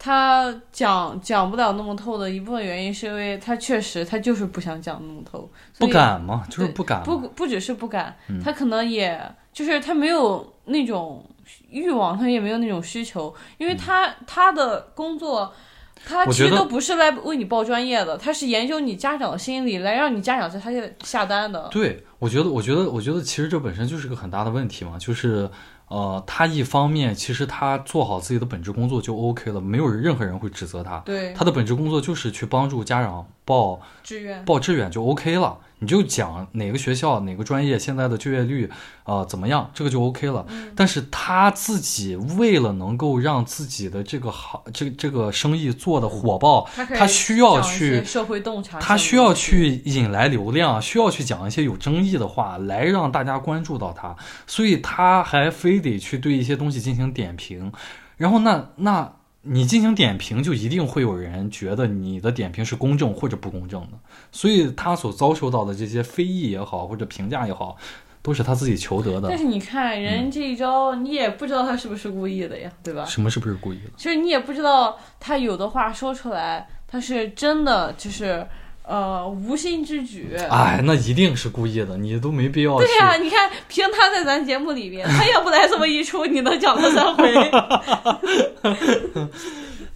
[0.05, 5.49] 他讲讲不了那么透的一部分原因，是因为他确实他就是不想讲那么透，
[5.79, 7.01] 不敢嘛，就是不敢。
[7.01, 9.19] 不不只是不敢，嗯他可能也
[9.51, 11.25] 就是他没有那种
[11.71, 15.51] 欲望，他也没有那种需求，因为他、他的工作。
[16.07, 21.67] 他其实都不是来为你报专业的，他是研究你家长的心理，来让你家长在他这下单的。
[21.71, 25.49] 对，我觉得，我觉得，我觉得，其实这本身就是个很大的问题嘛，就是，
[25.87, 30.97] 呃，他一方面其实他做好自己的本职工作就 OK 了，没有任何人会指责他。
[30.99, 34.43] 对，他的本职工作就是去帮助家长报志愿。
[34.43, 38.69] 报志愿就 OK 了，你就讲哪个学校哪个专业现在的就业率
[39.03, 40.43] 呃怎么样，这个就 OK 了。
[40.49, 40.73] 嗯。
[40.75, 54.15] 但是他自己为了能够让自己的这个行这这个生意做的火爆，他他需要去社会洞察，他需要去引来流量，需要去讲一些有争议的话，来让大家关注到他，
[54.47, 57.71] 所以他还非得去对一些东西进行点评，
[58.17, 59.13] 然后那那
[59.47, 63.97] 你进行点评，就一定会有人觉得你的点评是公正或者不公正的，
[64.31, 67.77] 所以他所遭受到的这些非议也好，或者评价也好，
[68.21, 69.37] 都是他自己求得的但。
[69.37, 73.05] 是你看嗯人这一招，你也不知道他是不是故意的呀，对吧？
[73.05, 73.91] 什么是不是故意的？
[73.95, 78.47] 就是你也不知道他有的话说出来，他是真的就是
[78.87, 80.29] 呃无心之举。
[80.49, 82.77] 哎，那一定是故意的，你都没必要。
[82.77, 87.33] 对呀、你看，凭他在咱节目里边，他要不来这么一出，你能讲他三回？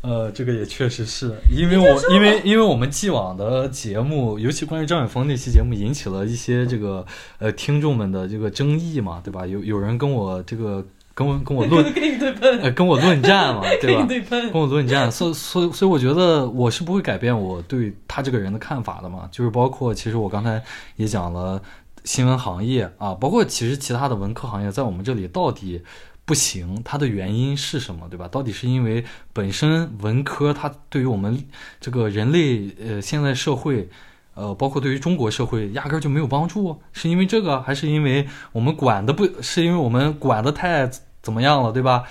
[0.01, 7.05] 呃，这个也确实是因为我因为因为我们既往的节目，尤其关于张远峰那期节目，引起了一些这个
[7.37, 9.45] 呃听众们的这个争议嘛，对吧？
[9.45, 10.85] 有有人跟我这个
[11.19, 14.23] 跟我跟我论 跟你对喷，呃跟我论战嘛， 对吧跟你？
[14.23, 14.49] 对。
[14.49, 20.63] 跟我论战，所以所以所以我觉得我是不会改变我对他这个人的看法的嘛，就是包括其实我刚才
[20.95, 21.61] 也讲了
[22.05, 25.81] 新闻行业啊，包括其实其他的文科行业在我们这里到底
[26.23, 28.25] 不行，它的原因是什么，对吧？
[28.29, 29.03] 到底是因为
[29.33, 31.43] 本身文科它对于我们
[31.81, 33.89] 这个人类呃现在社会。
[34.35, 40.89] 呃，包括对于中国社会，压根儿就没有帮助，是因为这个，还是因为我们管的不是因为我们管的太
[41.21, 42.03] 怎么样了，对吧？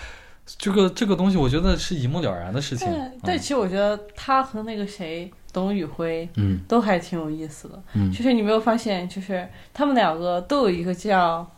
[0.56, 2.88] 这个这个东西，我觉得是一目了然的事情。
[2.90, 7.82] 但但其实我觉得他和那个谁董宇辉嗯都还挺有意思的。
[7.92, 11.57] 嗯，就是你没有发现，就是他们两个都有一个这样比较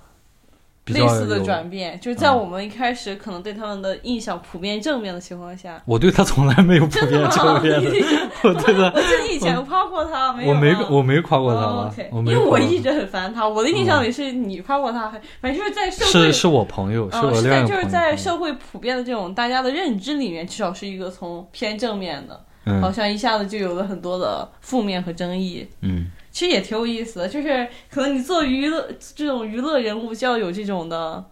[0.87, 7.31] 类似的转变，就是在嗯我们一开始可能对他们的印象普遍正面的情况下，我对他从来没有普遍？
[7.31, 8.01] 正面的， 你
[8.43, 12.27] 我对他，我记得以前夸过他，没有我没吗我没夸过他哦吧因。
[12.27, 17.91] 为我一直很烦他，我的印象里是你夸过他，还反正就是在社会是是我朋友，是在就是。
[17.91, 25.67] 在社会普遍的这种大家的认知里面，至少是一个从偏正面的，好嗯像一下子就有了很多的负面和争议。
[25.81, 31.25] 嗯其实也挺有意思的，就是 可能你做娱乐这种娱乐人物，就要有这种的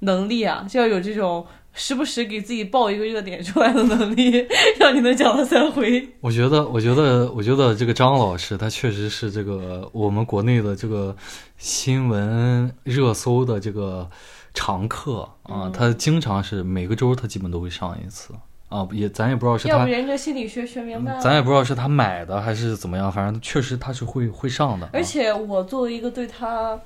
[0.00, 4.46] 能力啊，就要有这种时不时给自己爆一个热点出来的能力，
[4.80, 6.08] 让你能讲到三回。
[6.22, 11.14] 我觉得，我觉得，我觉得这个张老师他确实是这个我们国内的这个
[11.58, 14.08] 新闻热搜的这个
[14.54, 18.32] 常客啊，嗯他经常是每个周他基本都会上一次
[18.74, 21.20] 啊，也咱也不知道是他要不人家心理学学明白了。
[21.20, 24.90] 咱也不知道是他买的还是怎么样，反正确实他是会会上的啊。
[24.92, 26.76] 而且我作为一个对他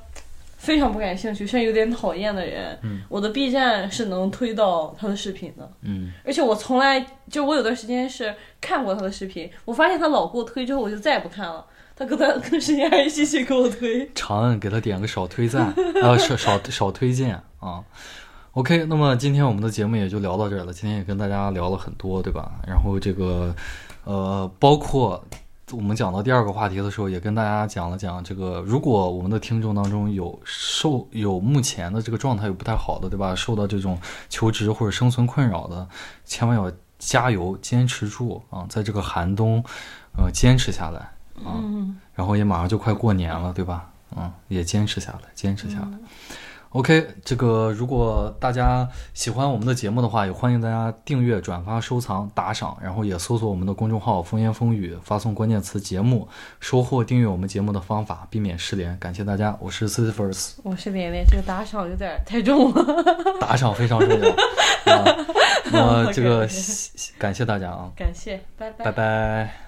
[0.59, 5.71] 非常不感兴趣，甚至有点讨厌的人，嗯我的 B 站是能推到他的视频的。
[5.81, 11.65] 嗯而且我从来就我有段时间是看过他的视频，我发现他老给我推之后，我就再也不看了。
[11.97, 14.09] 他跟他跟时间还是继续给我推。
[14.15, 17.83] 长按给他点个少推赞，呃，少少少推荐啊。
[18.59, 20.73] OK，那么今天我们的节目也就聊到这儿了。
[20.73, 22.51] 今天也跟大家聊了很多，对吧？
[22.67, 23.55] 然后这个
[24.03, 25.25] 呃，包括
[25.71, 33.33] 我们讲到第二个话题的时候，也跟大家讲了讲这个，如果我们的听众当中有受有目前的这个状态有不太好的，对吧？
[33.33, 33.97] 受到这种
[34.29, 35.87] 求职或者生存困扰的，
[36.25, 39.63] 千万要加油，坚持住啊，在这个寒冬，
[40.17, 40.99] 呃，坚持下来。
[41.45, 43.89] 啊嗯，然后也马上就快过年了，对吧？
[44.17, 45.89] 嗯，也坚持下来，坚持下来。
[46.71, 56.29] OK，这个如果大家喜欢我们的节目的话，也欢迎大家订阅、转发、收藏、打赏，然后也搜索我们的公众号“风言风语”，发送关键词“节目”，
[56.61, 58.97] 收获订阅我们节目的方法，避免失联。
[58.99, 63.05] 感谢大家，我是 Sisyphus，我是连连，这个打赏有点太重了。
[63.41, 65.17] 打赏非常重要啊。
[65.73, 66.47] 那么 这个
[67.19, 69.68] 感谢大家啊，感谢，拜拜拜拜。